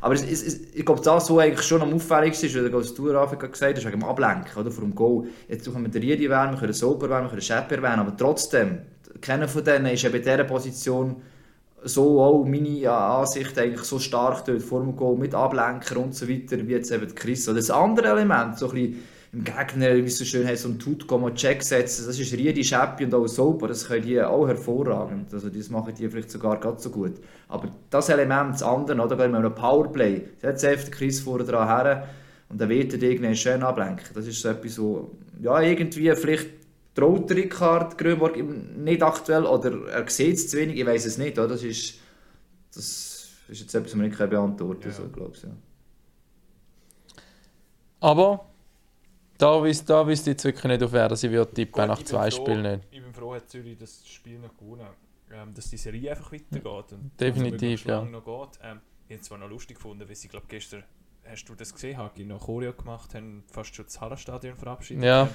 [0.00, 3.04] Aber es, es, es, ich glaube, das, was eigentlich schon am auffälligsten ist, was du
[3.04, 5.26] gerade gesagt hast, wegen dem Ablenken oder, vom Goal.
[5.48, 7.76] Jetzt können wir den Riedi erwähnen, wir können den Sober erwähnen, wir können den Schäpper
[7.76, 8.80] erwähnen, aber trotzdem,
[9.20, 11.16] keiner von denen ist eben in dieser Position
[11.82, 16.14] so auch meine ja, Ansicht eigentlich so stark dort vor dem Goal mit Ablenker und
[16.14, 17.48] so weiter, wie jetzt eben Chris.
[17.48, 20.68] Oder das andere Element, so ein bisschen im Gegner, wie es so schön heißt, so
[20.68, 24.20] ein Tutko mal Check setzen, das ist Riedi, Schäppi und auch Sober, das können die
[24.20, 25.32] auch hervorragend.
[25.32, 27.14] Also das machen die vielleicht sogar ganz so gut.
[27.46, 31.68] Aber das Element, das andere, oder, wenn man einem Powerplay, einfach den Chris vorne dran
[31.68, 32.08] her
[32.48, 34.06] und dann wird er irgendwann schön ablenken.
[34.14, 36.48] Das ist so etwas, so, ja, irgendwie vielleicht
[36.96, 41.38] traut Ricard Grönborg nicht aktuell oder er sieht es zu wenig, ich weiß es nicht.
[41.38, 41.48] Oder?
[41.48, 42.00] Das, ist,
[42.74, 44.96] das ist jetzt etwas, was man nicht beantworten kann, Ja.
[44.96, 45.42] so, glaube ich.
[45.44, 45.50] Ja.
[48.00, 48.49] Aber
[49.40, 51.88] da wüsste da wüsste ich jetzt wirklich nicht, auf wer dass ich würde tippen Gut,
[51.88, 52.84] nach ich zwei froh- Spielen nicht.
[52.90, 54.86] Ich bin froh, hat Zürich das Spiel noch gewonnen.
[55.32, 56.92] Ähm, dass die Serie einfach weitergeht.
[56.92, 58.02] Und Definitiv, ja.
[58.02, 58.58] noch geht.
[58.64, 60.82] Ähm, ich habe es zwar noch lustig gefunden, weil sie, glaube gestern,
[61.24, 65.04] hast du das gesehen, Hagi, noch Choreo gemacht haben, fast schon das Hallenstadion verabschiedet.
[65.04, 65.28] Ja.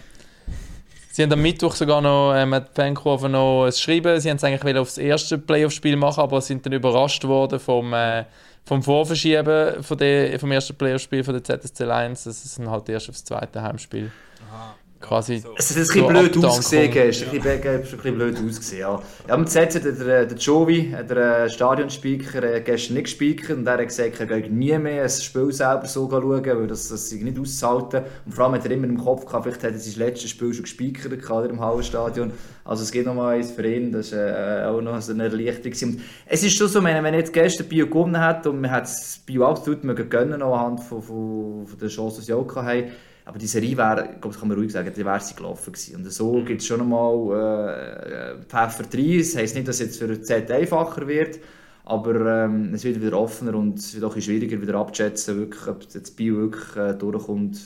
[1.12, 4.20] Sie haben am Mittwoch sogar noch ähm, die Fankurve noch ein Schreiben.
[4.20, 7.94] Sie haben es eigentlich wieder aufs erste Playoff-Spiel machen, aber sind dann überrascht worden vom,
[7.94, 8.26] äh,
[8.66, 12.24] vom Vorverschieben von der, vom ersten Playoff-Spiel von der ZSC Lions.
[12.24, 14.12] Das ist dann halt erst aufs zweite Heimspiel.
[14.50, 14.76] Aha.
[15.08, 15.50] Quasi- so.
[15.56, 17.30] Es hat ein So bisschen blöd ausgesehen gestern.
[17.30, 19.02] Ein bisschen, ein bisschen blöd ausgesehen, ja.
[19.28, 23.68] ja am ZZ hat der, der Jovi, der äh, Stadionspeaker, äh, gestern nicht gespeichert und
[23.68, 27.10] er hat gesagt, er geht nie mehr ein Spiel selber so schauen, weil das, das
[27.10, 28.04] sei nicht auszuhalten.
[28.26, 30.54] Und vor allem hat er immer im Kopf gehabt, vielleicht hat er sein letztes Spiel
[30.54, 32.32] schon gespeichert gehabt, im Hallenstadion.
[32.64, 35.94] Also es geht nochmal eins für ihn, das war äh, auch noch so eine Erleichterung.
[35.94, 38.86] Und es ist schon so, wenn wenn jetzt gestern Bio gewonnen hat und man hat
[38.86, 42.86] das Bio absolut gönnen, anhand von, von, von der Chance, die sie auch hatten,
[43.26, 45.74] aber die Serie wäre, ich glaube, das kann man ruhig sagen, die wäre sie gelaufen
[45.74, 45.96] gewesen.
[45.96, 49.18] Und so gibt es schon einmal äh, Pfeffer rein.
[49.18, 51.40] Das heisst nicht, dass es jetzt für die Z einfacher wird,
[51.86, 55.84] aber ähm, es wird wieder offener und es wird auch schwieriger wieder abzuschätzen, wirklich, ob
[55.84, 57.60] jetzt Bio wirklich äh, durchkommt.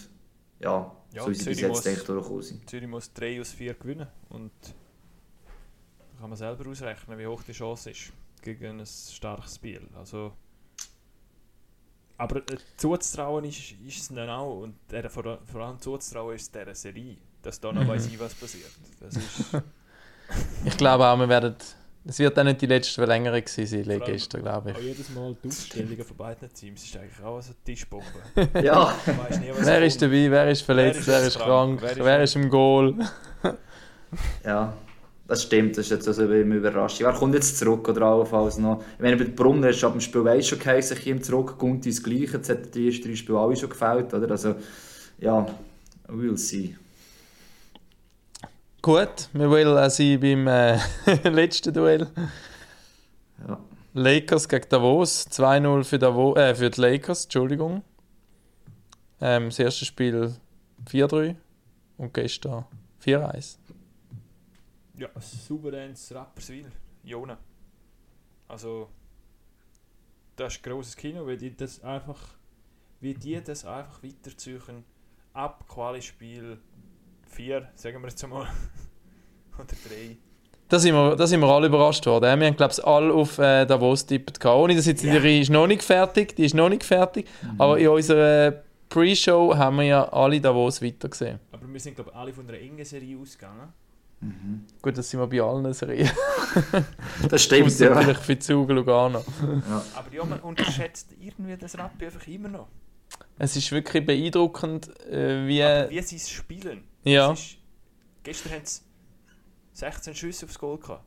[0.61, 2.69] Ja, Ja, so wie sie bis jetzt echt durchgekommen sind.
[2.69, 4.07] Zürich muss 3 aus 4 gewinnen.
[4.29, 9.81] Und da kann man selber ausrechnen, wie hoch die Chance ist gegen ein starkes Spiel.
[9.97, 10.33] Also,
[12.19, 13.57] aber äh, zuzutrauen ist,
[13.87, 14.61] ist es dann auch.
[14.61, 17.87] Und der, vor, vor allem zuzutrauen ist dieser Serie, dass da noch Mhm.
[17.87, 18.69] weiss ich, was passiert.
[18.99, 19.51] Das ist,
[20.65, 21.55] Ich glaube auch, wir werden.
[22.05, 24.85] Es wird auch nicht die letzte Verlängerung sein, allem- gestern, glaube auch ich.
[24.85, 28.05] jedes Mal die Aufstellungen von beiden Teams ist eigentlich auch so eine Tischbombe.
[28.63, 28.93] Ja,
[29.39, 30.01] nie, Wer ist kommt.
[30.13, 32.49] dabei, wer ist verletzt, Wer ist wer ist krank, krank, wer ist- wer ist im
[32.49, 32.95] Goal.
[34.45, 34.73] ja.
[35.29, 37.01] Das stimmt, das ist jetzt also immer überraschend.
[37.01, 38.81] Wer kommt jetzt zurück oder allenfalls noch?
[38.95, 41.55] Ich meine, bei den Brunner ist ab dem Spiel 1 schon geheißen, ich ihm zurück,
[41.59, 42.37] kommt ins Gleiche.
[42.37, 44.31] Jetzt hat die ersten drei Spiele alle schon gefällt, oder?
[44.31, 44.55] Also,
[45.19, 45.45] ja,
[46.07, 46.75] we'll see.
[48.81, 50.79] Gut, wir wollen auch sein beim äh,
[51.29, 52.07] letzten Duell.
[53.47, 53.59] Ja.
[53.93, 55.27] Lakers gegen Davos.
[55.29, 57.83] 2-0 für, Davos, äh, für die Lakers, Entschuldigung.
[59.21, 60.33] Ähm, das erste Spiel
[60.89, 61.35] 4-3
[61.97, 62.65] und gestern
[63.05, 63.57] 4-1.
[64.99, 66.69] Ja, ein souveränes Rapperswil,
[67.03, 67.37] Jona.
[68.49, 68.89] Also,
[70.35, 72.19] das ist grosses Kino, weil die das einfach,
[72.99, 74.83] wie die das einfach weiterziehen.
[75.31, 76.57] Ab Quali-Spiel
[77.27, 78.47] 4, sagen wir jetzt einmal.
[79.57, 80.17] Oder 3.
[80.67, 82.25] Da sind, wir, da sind wir alle überrascht worden.
[82.25, 82.37] äh.
[82.37, 84.45] Wir haben, glaube ich, alle auf äh, Davos gehabt.
[84.45, 87.25] Ohne dass jetzt die Serie ist noch nicht fertig, die ist noch nicht fertig.
[87.57, 91.39] Aber in unserer Pre-Show haben wir ja alle Davos weitergesehen.
[91.53, 93.71] Aber wir sind, glaube ich, alle von einer engen Serie ausgegangen.
[94.81, 96.09] Gut, das sind wir bei allen Serien.
[97.29, 97.95] Das stimmt, ja.
[97.95, 99.23] vielleicht für Zug Lugano.
[99.95, 102.67] Aber ja, man unterschätzt irgendwie das Rappi einfach immer noch.
[103.37, 105.63] Es ist wirklich beeindruckend, äh, wie...
[105.63, 106.83] Aber wie sie es spielen.
[107.03, 107.31] Ja.
[107.31, 107.57] Es ist,
[108.23, 108.81] gestern haben sie
[109.73, 111.03] 16 Schüsse aufs Goal gehabt.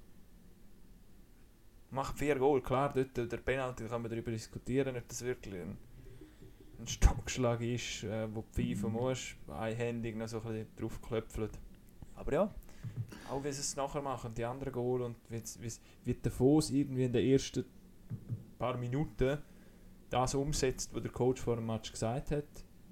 [1.90, 5.54] Macht 4 Goal, klar, dort der Penalty, da kann man darüber diskutieren, ob das wirklich
[5.54, 5.76] ein,
[6.78, 11.52] ein Stockschlag ist, äh, wo du pfeifen musst, einhändig noch so ein bisschen draufklöpfelt.
[12.14, 12.54] Aber ja,
[13.32, 15.72] auch wie sie es nachher machen, die anderen Goal und wie, wie,
[16.04, 17.64] wie der Foss irgendwie in den ersten
[18.58, 19.38] paar Minuten
[20.10, 22.44] das umsetzt, was der Coach vor dem Match gesagt hat.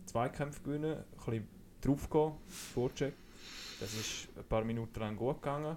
[0.06, 1.48] Zweikämpfe gewinnen, ein bisschen
[1.80, 3.14] draufgehen, Vorcheck.
[3.78, 5.76] Das ist ein paar Minuten lang gut gegangen.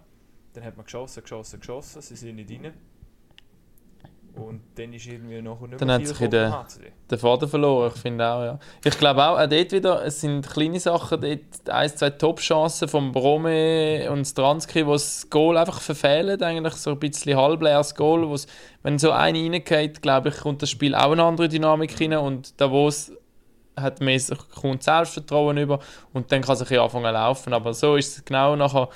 [0.53, 2.73] Dann hat man geschossen, geschossen, geschossen, sie sind nicht rein.
[4.35, 6.91] Und dann ist irgendwie nachher nicht Dann hat sich der- HCD.
[7.11, 8.59] den Faden verloren, ich finde auch, ja.
[8.83, 13.11] Ich glaube auch, auch dort wieder, es sind kleine Sachen, dort ein, zwei Top-Chancen vom
[13.11, 18.47] Brome und Stransky, wo das Goal einfach verfehlen, eigentlich so ein bisschen halbleeres Goal, wo's,
[18.81, 22.59] wenn so eine reingeht, glaube ich, kommt das Spiel auch eine andere Dynamik rein und
[22.59, 23.11] da wo es
[23.75, 24.19] hat mehr
[24.53, 25.79] kommt Selbstvertrauen über
[26.13, 28.89] und dann kann es ein bisschen anfangen zu laufen, aber so ist es genau nachher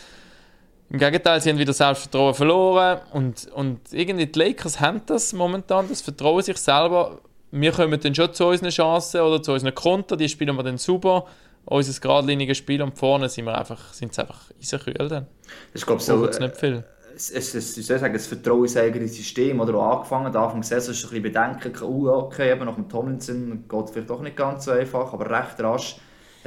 [0.89, 5.89] im Gegenteil, sie haben wieder Selbstvertrauen verloren und, und irgendwie die Lakers haben das momentan,
[5.89, 7.19] das Vertrauen sich selber.
[7.51, 10.77] Wir kommen dann schon zu unseren Chancen oder zu unseren Konter, die spielen wir dann
[10.77, 11.25] super.
[11.65, 15.27] Unser geradliniges Spiel und vorne sind wir einfach, sind es einfach eisekühl dann.
[15.73, 16.85] Das ist, glaube ich, So, es nicht viel.
[17.13, 20.43] es, es, es, soll ich sagen, das Vertrauen ins eigene System, oder auch angefangen, am
[20.43, 23.91] Anfang der Saison ist ein bisschen bedenken, uh, okay, eben nach dem Tomlinson geht es
[23.91, 25.97] vielleicht doch nicht ganz so einfach, aber recht rasch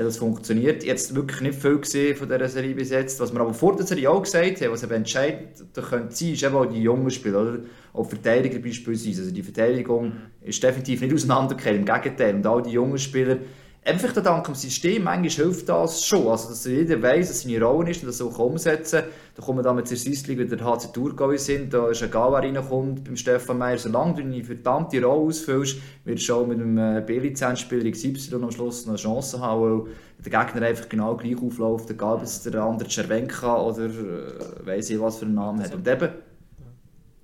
[0.01, 0.83] hat das funktioniert.
[0.83, 3.21] Jetzt wirklich nicht viel gesehen von dieser Serie bis jetzt.
[3.21, 6.33] Was wir aber vor der Serie auch gesagt haben, was eben entscheidend da könnte sein,
[6.33, 7.59] ist eben auch die jungen Spieler, oder?
[7.93, 9.23] Auch Verteidiger beispielsweise.
[9.23, 12.35] Also die Verteidigung ist definitiv nicht auseinandergefallen, im Gegenteil.
[12.35, 13.39] Und all die jungen Spieler,
[13.83, 16.29] Einfach dank dem System, manchmal hilft das schon.
[16.29, 19.11] Also, dass jeder weiss, dass seine Rolle ist und das so umsetzen kann.
[19.37, 21.73] Da kommen wir dann mit der wieder der HC Thurgau sind.
[21.73, 23.79] Da ist ein Gal, der reinkommt beim Stefan Meyer.
[23.79, 28.51] Solange du eine verdammte Rolle ausfüllst, wirst du schon mit einem äh, B-Lizenzspieler XY am
[28.51, 29.93] Schluss noch eine Chance haben, weil
[30.27, 34.91] der Gegner einfach genau gleich aufläuft, egal ob es der andere Cervenka oder äh, weiss
[34.91, 35.75] ich was für einen Namen hat.
[35.75, 36.11] Und eben,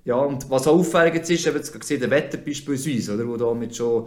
[0.04, 3.52] ja, und was auch auffällig ist, eben jetzt gesehen, der Wetter beispielsweise, oder, wo da
[3.52, 4.06] mit schon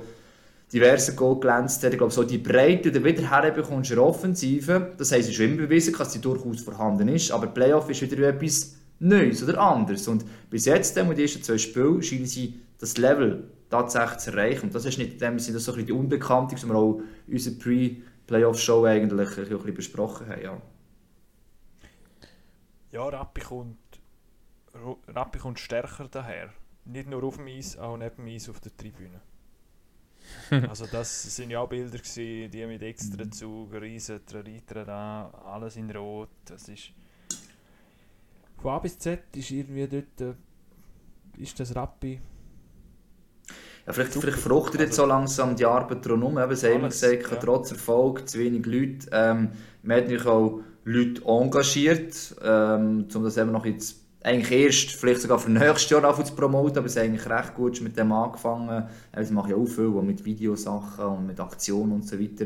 [0.71, 1.91] diverse Goal glänzt hat.
[1.91, 5.45] Ich glaube, so die Breite, die wieder herbekommst in der Offensive, das haben sie schon
[5.45, 10.07] immer bewiesen, dass sie durchaus vorhanden ist, aber Playoff ist wieder etwas Neues oder anderes.
[10.07, 14.67] Und bis jetzt, mit den ersten zwei Spielen, scheinen sie das Level tatsächlich zu erreichen.
[14.67, 17.01] Und das ist nicht in dem Sinne so ein bisschen die Unbekannte, die wir auch
[17.27, 20.41] in unserer Pre-Playoff-Show eigentlich ein bisschen besprochen haben.
[20.41, 20.61] Ja.
[22.91, 23.77] Ja, Rappi kommt,
[25.07, 26.49] Rappi kommt stärker daher.
[26.85, 29.21] Nicht nur auf dem Eis, auch neben dem Eis auf der Tribüne.
[30.69, 35.75] also das sind ja auch Bilder gewesen, die mit extra Zug, riesen Reiter da, alles
[35.75, 36.29] in Rot.
[36.45, 36.91] Das ist
[38.61, 42.19] von A bis Z ist irgendwie dort äh, ist das Rappi.
[43.87, 44.27] Ja, vielleicht, Super.
[44.27, 46.37] vielleicht fruchtet jetzt Also- so langsam die Arbeit rundherum.
[46.37, 47.37] Eben, sie haben gesagt, ja.
[47.37, 49.07] trotz Erfolg, zu wenig Leute.
[49.11, 49.51] Ähm,
[49.81, 55.21] man hat natürlich auch Leute engagiert, ähm, um das eben noch jetzt eigentlich erst, vielleicht
[55.21, 58.11] sogar für nächstes Jahr anfangen zu promoten, aber es ist eigentlich recht gut mit dem
[58.11, 58.87] angefangen.
[59.11, 62.45] Äh, sie machen ja auch viel, mit Videosachen und mit Aktionen und so weiter.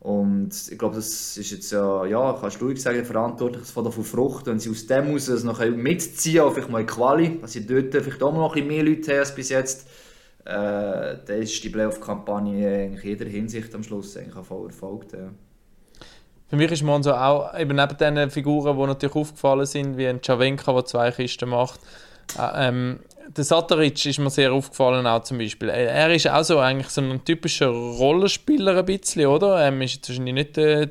[0.00, 4.04] Und ich glaube, das ist jetzt ja, ja kannst du ruhig sagen, verantwortlich von davon
[4.04, 7.52] Frucht, wenn sie aus dem heraus es noch mitziehen, auch vielleicht mal in Quali, dass
[7.52, 9.86] sie dort vielleicht auch noch ein bisschen mehr Leute haben als bis jetzt,
[10.44, 15.12] äh, dann ist die Playoff-Kampagne in jeder Hinsicht am Schluss eigentlich voll erfolgt.
[15.12, 15.30] Ja.
[16.50, 20.20] Für mich ist Monzo auch, eben neben diesen Figuren, die natürlich aufgefallen sind, wie ein
[20.20, 21.78] Czawenka, der zwei Kisten macht,
[22.38, 23.00] äh, ähm,
[23.36, 25.68] der Sataric ist mir sehr aufgefallen auch zum Beispiel.
[25.68, 29.64] Er, er ist auch so eigentlich so ein typischer Rollenspieler ein bisschen, oder?
[29.64, 30.88] Ähm, ist wahrscheinlich nicht äh,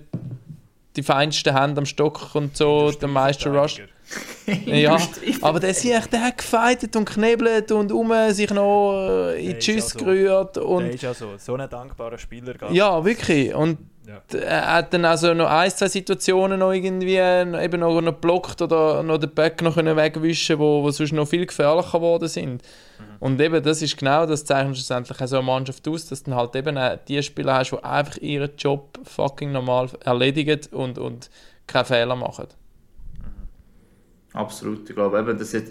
[0.95, 3.81] die feinsten Hände am Stock und so, der meiste Rush.
[4.65, 4.97] Ja,
[5.41, 9.53] aber der, sich, der hat gefeitet und knebelt und um sich noch äh, in die
[9.53, 9.99] Der Schüsse auch so.
[9.99, 10.55] gerührt.
[10.55, 12.53] Der Und, ist ja so, so ein dankbarer Spieler.
[12.55, 12.69] gell?
[12.71, 13.53] ja, wirklich.
[13.53, 14.21] Und Ja.
[14.39, 18.59] er hat dann also noch ein, zwei Situationen noch irgendwie äh, eben noch, noch blockt
[18.63, 22.63] oder noch den Back noch können wegwischen wo, wo sonst noch viel gefährlicher geworden sind.
[23.19, 26.31] Und eben, das ist genau das zeichnet schlussendlich auch so eine Mannschaft aus, dass du
[26.31, 30.97] dann halt eben auch die Spieler hast, die einfach ihren Job fucking normal erledigen und,
[30.97, 31.29] und
[31.67, 32.47] keine Fehler machen.
[34.33, 35.63] Absolut, ich glaube, eben, das hat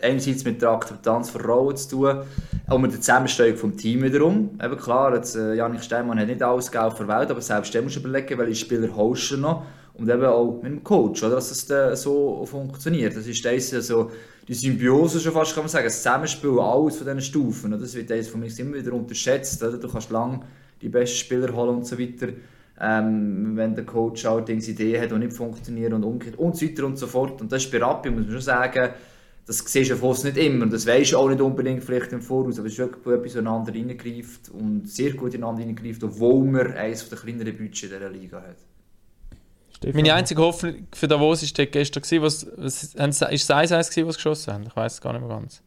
[0.00, 2.22] einerseits mit der Akzeptanz von Rollen zu tun,
[2.68, 4.58] auch mit der Zusammenstellung vom Team wiederum.
[4.62, 7.84] Eben klar, jetzt, äh, Janik Steinmann hat nicht alles Geld der Welt, aber selbst dem
[7.84, 11.36] musst du überlegen, welche Spieler holst du noch und eben auch mit dem Coach, oder,
[11.36, 13.16] dass das dann so funktioniert.
[13.16, 14.10] Das ist das, also,
[14.46, 17.72] die Symbiose schon fast, kann man sagen, das Zusammenspiel, alles von diesen Stufen.
[17.72, 19.62] Und das wird eines von mir immer wieder unterschätzt.
[19.62, 19.78] Oder?
[19.78, 20.40] Du kannst lange
[20.82, 22.28] die besten Spieler holen und so weiter.
[22.80, 26.86] Ähm, wenn der Coach allerdings Ideen hat, die nicht funktionieren und umgekehrt und so weiter
[26.86, 27.40] und so fort.
[27.40, 28.90] Und das ist bei Rappi, muss man schon sagen,
[29.46, 32.22] das siehst du fast nicht immer und das weisst du auch nicht unbedingt vielleicht im
[32.22, 36.44] Voraus, aber es ist wirklich wo etwas ineinander reingreift und sehr gut ineinander reingreift, obwohl
[36.44, 38.56] man eines der kleineren Budgets in dieser Liga hat.
[39.76, 43.72] Stefan, Meine einzige Hoffnung für Davos war gestern, gewesen, was, was, ist es 1-1 gewesen,
[43.76, 44.64] was sie geschossen haben?
[44.66, 45.62] Ich weiß es gar nicht mehr ganz.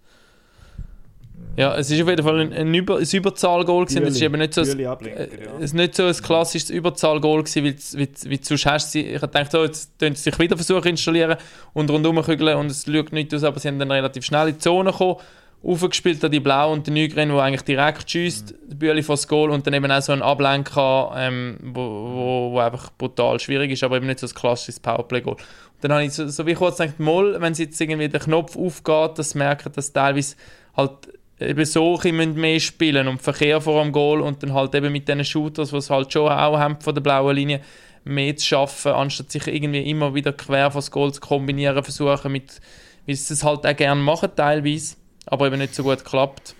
[1.57, 4.03] Ja, es ist auf jeden Fall ein, ein, Über, ein Überzahlgoal gewesen.
[4.03, 5.73] Es ist eben nicht so, ein- äh, ja.
[5.73, 9.19] nicht so ein klassisches Überzahlgoal gewesen, weil, es- weil, wie sonst hast du sie, ich
[9.21, 11.35] dachte, so, jetzt tun sie sich wieder versuchen zu installieren
[11.73, 14.53] und rundherum kügeln und es schaut nicht aus, aber sie haben dann relativ schnell in
[14.53, 15.15] die Zone gekommen,
[15.63, 18.77] aufgespielt an die Blau und der Nygren, der eigentlich direkt schießt, Mhm.
[18.77, 22.59] Bühli vor das Goal und dann eben auch so ein Ablenker, ähm, wo, wo, wo
[22.59, 25.33] einfach brutal schwierig ist, aber eben nicht so ein klassisches Powerplay-Goal.
[25.33, 25.41] Und
[25.81, 28.55] dann habe ich so, so wie kurz gedacht, mal, wenn sie jetzt irgendwie der Knopf
[28.55, 30.35] aufgeht, dass sie merken, dass teilweise
[30.75, 30.91] halt
[31.39, 35.07] eben solche müssen mehr spielen und Verkehr vor dem Goal und dann halt eben mit
[35.07, 37.61] diesen Shooters, die es halt schon auch haben von der blauen Linie,
[38.03, 42.31] mehr zu schaffen, anstatt sich irgendwie immer wieder quer vor das Goal zu kombinieren, versuchen
[42.31, 42.61] mit,
[43.05, 46.55] wie sie es halt auch gerne machen teilweise, aber eben nicht so gut klappt.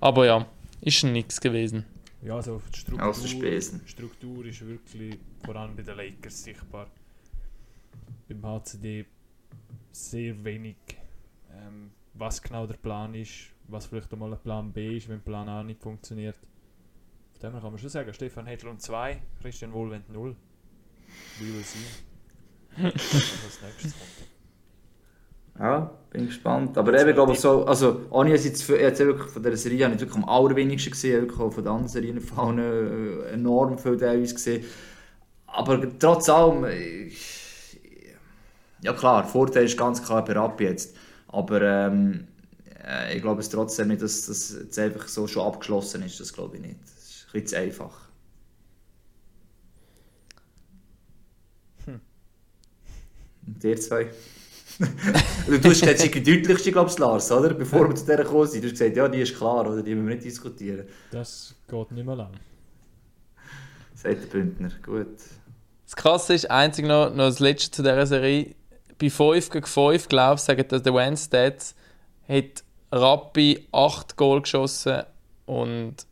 [0.00, 0.46] Aber ja,
[0.80, 1.84] ist schon nichts gewesen.
[2.22, 3.80] Ja, also die Struktur.
[3.86, 6.86] Struktur ist wirklich vor allem bei den Lakers sichtbar.
[8.28, 9.04] Beim HCD
[9.90, 10.76] sehr wenig,
[11.50, 15.48] ähm, was genau der Plan ist, was vielleicht einmal ein Plan B ist, wenn Plan
[15.48, 16.36] A nicht funktioniert.
[17.32, 20.36] Von dem kann man schon sagen, Stefan Hedlund 2, Christian Wohlwend 0.
[21.38, 21.78] Wie will sie?
[22.76, 24.32] Was als nächstes kommt.
[25.58, 26.78] Ja, bin gespannt.
[26.78, 30.00] Aber eben, glaube ich, so, also, ohne jetzt, jetzt, wirklich von dieser Serie habe ich
[30.00, 34.64] wirklich am allerwenigsten gesehen, wirklich auch von den anderen Serien äh, enorm viel teilweise gesehen.
[35.46, 37.78] Aber trotz allem, ich,
[38.80, 40.96] ja klar, Vorteil ist ganz klar bei Rappi jetzt.
[41.28, 42.28] Aber ähm,
[42.84, 46.20] äh, ich glaube es trotzdem nicht, dass das jetzt einfach so schon abgeschlossen ist.
[46.20, 46.76] Das glaube ich nicht.
[46.82, 48.12] Das ist ein bisschen zu einfach.
[53.46, 54.10] Und ihr zwei?
[55.46, 57.52] Du hast gesagt, die deutlichste, glaube ich, Lars, oder?
[57.52, 58.62] Bevor wir zu dieser gekommen sind.
[58.62, 59.82] Du hast gesagt, ja, die ist klar, oder?
[59.82, 60.86] Die müssen wir nicht diskutieren.
[61.10, 62.32] Das geht nicht mehr lang.
[63.94, 64.70] Sagt der Bündner.
[64.82, 65.18] Gut.
[65.84, 68.54] Das Krasse ist, einzig noch, noch das Letzte zu dieser Serie,
[68.98, 71.74] bei 5 gegen 5, glaube ich, sagen dass der Stats
[72.28, 75.02] hat Rappi 8 Goal geschossen
[75.46, 76.06] und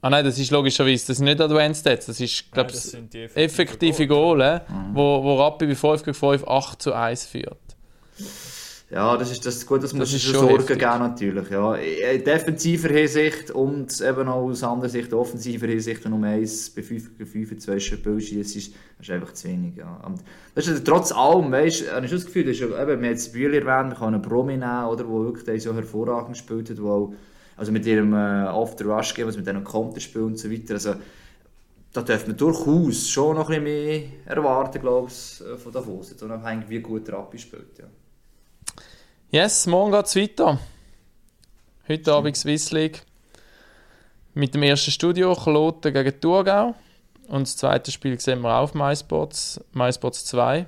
[0.00, 3.12] Ah nein, das ist logischerweise, das sind nicht Advanced Stats, das ist, glaube ich, sind
[3.12, 4.60] die effektive Goal, äh,
[4.92, 7.58] wo, wo Rappi bei 5 gegen 5 8 zu 1 führt.
[8.90, 10.78] Ja, das ist, das gut, das muss ist es schon Sorgen heftig.
[10.78, 11.50] geben, natürlich.
[11.50, 11.74] Ja.
[11.74, 17.18] In defensiver Hinsicht und eben auch aus anderer Sicht, offensiver Hinsicht, um eins bei 5
[17.18, 19.76] gegen 5 zwei Spiele schießt, ist, das ist einfach zu wenig.
[19.76, 20.00] Ja.
[20.06, 20.24] Und
[20.54, 23.04] das ist trotz allem, weißt du, habe ich das Gefühl, das ist, eben, wir haben
[23.04, 26.70] jetzt Bühler erwähnt, man kann einen Promi nehmen, oder, wo wirklich der so hervorragend gespielt
[26.70, 27.12] hat, wo
[27.58, 30.94] also mit ihrem äh, Off-the-Rush-Game, also mit diesem Konterspiel und so weiter, also
[31.92, 36.10] da dürfen wir durchaus schon noch ein bisschen mehr erwarten, glaube ich, äh, von Davos.
[36.10, 37.78] Jetzt unabhängig, wie gut der Rappi spielt.
[37.78, 37.84] Ja.
[39.30, 40.58] Yes, morgen geht es weiter.
[41.88, 43.02] Heute Abend Swiss League.
[44.34, 46.74] Mit dem ersten Studio Kloten gegen Thurgau.
[47.28, 50.66] Und das zweite Spiel sehen wir auch auf MySports, MySports 2.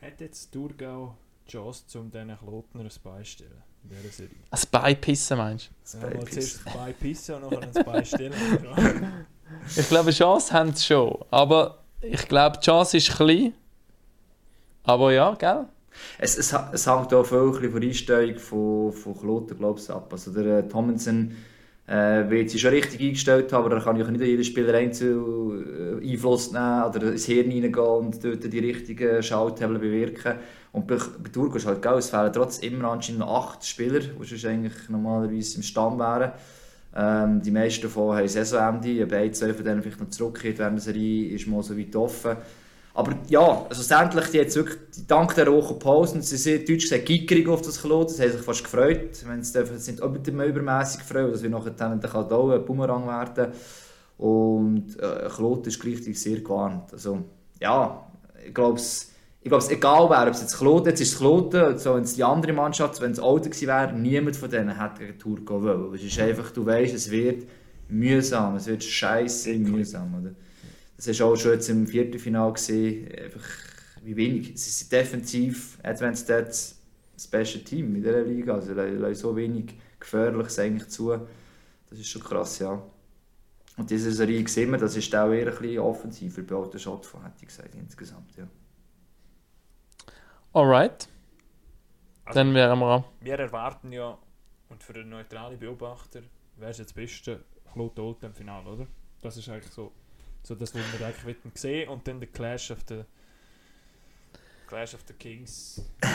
[0.00, 1.14] Hat jetzt Thurgau
[1.46, 3.62] die Chance, um diesen Klotner ein Bein zu stellen?
[3.84, 4.36] In dieser Serie.
[4.50, 6.40] Ein Beipissen meinst Ja, Bein mal pissen.
[6.42, 8.32] zuerst ein Bein pissen und nachher ein Bein stellen.
[8.62, 9.06] du?
[9.76, 11.18] Ich glaube, eine Chance haben sie schon.
[11.32, 13.52] Aber ich glaube, die Chance ist klein.
[14.84, 15.66] Aber ja, gell?
[16.18, 20.08] Es, es, es hängt auch viel von der Einstellung von, von Kloten, ich, ab.
[20.12, 21.32] Also der äh, Tomlinson
[21.86, 26.00] äh, wird sich schon richtig eingestellt haben, aber er kann ja nicht jeder Spieler einzeln
[26.02, 30.34] äh, Einfluss nehmen oder ins Hirn hineingehen und dort die richtigen Schalthebel bewirken.
[30.72, 34.24] Und bei, bei Turco ist halt geil, es fehlen trotzdem immer anscheinend acht Spieler, die
[34.24, 36.32] sonst eigentlich normalerweise im Stamm wären.
[36.94, 40.76] Ähm, die meisten davon haben Saisonende, ob ein, zwei von denen vielleicht noch zurückkehrt während
[40.76, 42.36] der Serie, ist mal so weit offen.
[42.92, 43.82] Aber ja, also
[44.32, 48.10] die jetzt wirklich, dank der hohen Pausen, sie sind deutsch gesagt gickerig auf das Klot,
[48.10, 51.50] sie haben sich fast gefreut, wenn sie dürfen, sind auch über- übermässig gefreut, dass wir
[51.50, 53.52] nachher dann, da auch ein Bumerang werden
[54.18, 56.92] und äh, Klot ist gleichzeitig sehr gewarnt.
[56.92, 57.20] Also
[57.60, 58.06] ja,
[58.46, 58.80] ich glaube
[59.42, 62.14] ich glaube, egal wer, ob es jetzt Kloten, jetzt ist es Kloten, so, wenn es
[62.14, 65.62] die andere Mannschaft, wenn es Alter gewesen wäre, niemand von denen hätte gegen Tour gehen
[65.62, 65.94] wollen.
[65.94, 67.44] Es ist einfach, du weißt, es wird
[67.88, 70.14] mühsam, es wird scheiße mühsam.
[70.20, 70.34] Oder?
[71.04, 73.46] Das war auch schon jetzt im Viertelfinale gesehen, einfach
[74.02, 74.60] wie wenig.
[74.60, 76.78] Sie sind defensiv, Advanced Stats,
[77.14, 78.54] das beste Team in dieser Liga.
[78.54, 81.16] Also, sie lassen so wenig Gefährliches eigentlich zu.
[81.88, 82.82] Das ist schon krass, ja.
[83.76, 87.06] Und diese Serie sehen wir, das ist auch eher ein bisschen offensiver bei alten Shot
[87.06, 88.46] von, hätte ich gesagt, insgesamt, ja.
[90.52, 91.08] Alright.
[92.24, 93.04] Also- Dann wären wir.
[93.20, 94.18] Wir erwarten ja,
[94.68, 96.20] und für einen neutralen Beobachter,
[96.56, 98.86] wäre es jetzt das beste Kloten Olten im Finale, oder?
[99.22, 99.92] Das ist eigentlich so,
[100.42, 103.02] so das, was wir eigentlich sehen und dann der Clash of the
[104.66, 105.82] Clash of the Kings.
[106.02, 106.06] Äh,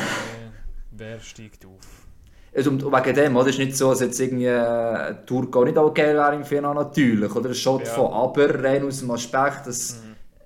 [0.92, 2.06] wer steigt auf?
[2.56, 3.48] Also, und wegen dem, oder?
[3.48, 6.76] Es ist nicht so, dass jetzt irgendwie äh, Turco nicht auch geil wäre im Finale,
[6.76, 7.36] natürlich.
[7.36, 7.94] Oder ein Shot Ja.
[7.94, 10.00] von aber, rein aus dem Aspekt, dass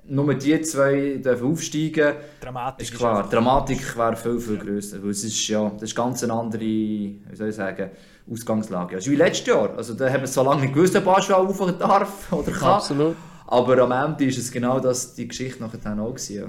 [0.05, 3.17] nur die zwei dürfen aufsteigen Dramatisch ist klar.
[3.19, 5.03] Einfach- Dramatik wäre viel, viel grösser.
[5.03, 7.91] Weil es ist, ja, das ist ganz eine andere, wie soll ich sagen,
[8.31, 8.95] Ausgangslage.
[8.95, 9.77] Also wie letztes Jahr.
[9.77, 12.69] Also, da haben wir so lange nicht gewusst, ob Aschwell auf darf oder kann.
[12.69, 13.15] Absolut.
[13.51, 16.35] Aber am Ende ist es genau das, die Geschichte nachher dann auch gewesen.
[16.35, 16.47] Ja.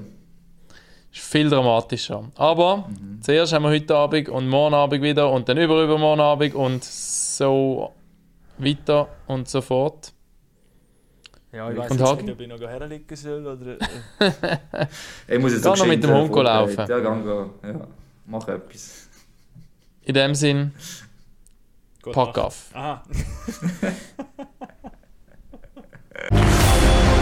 [1.11, 2.25] Ist viel dramatischer.
[2.35, 2.91] Aber
[3.23, 6.85] zuerst haben wir heute Abend und morgen Abend wieder und dann über übermorgen Abend und
[6.85, 7.95] so
[8.59, 10.13] weiter und so fort.
[11.53, 13.79] Ja, ich weiß nicht, ob ich noch herliegen soll oder...
[14.21, 14.87] Äh,
[15.37, 16.87] Ich muss jetzt auch noch mit dem Hund laufen.
[16.87, 17.51] Ja, gang, go.
[17.63, 17.81] ja.
[18.27, 19.09] Mach etwas.
[20.03, 20.73] In dem Sinn,
[22.03, 22.71] gut, pack auf.
[22.75, 23.03] Aha.
[26.29, 27.20] フフフ。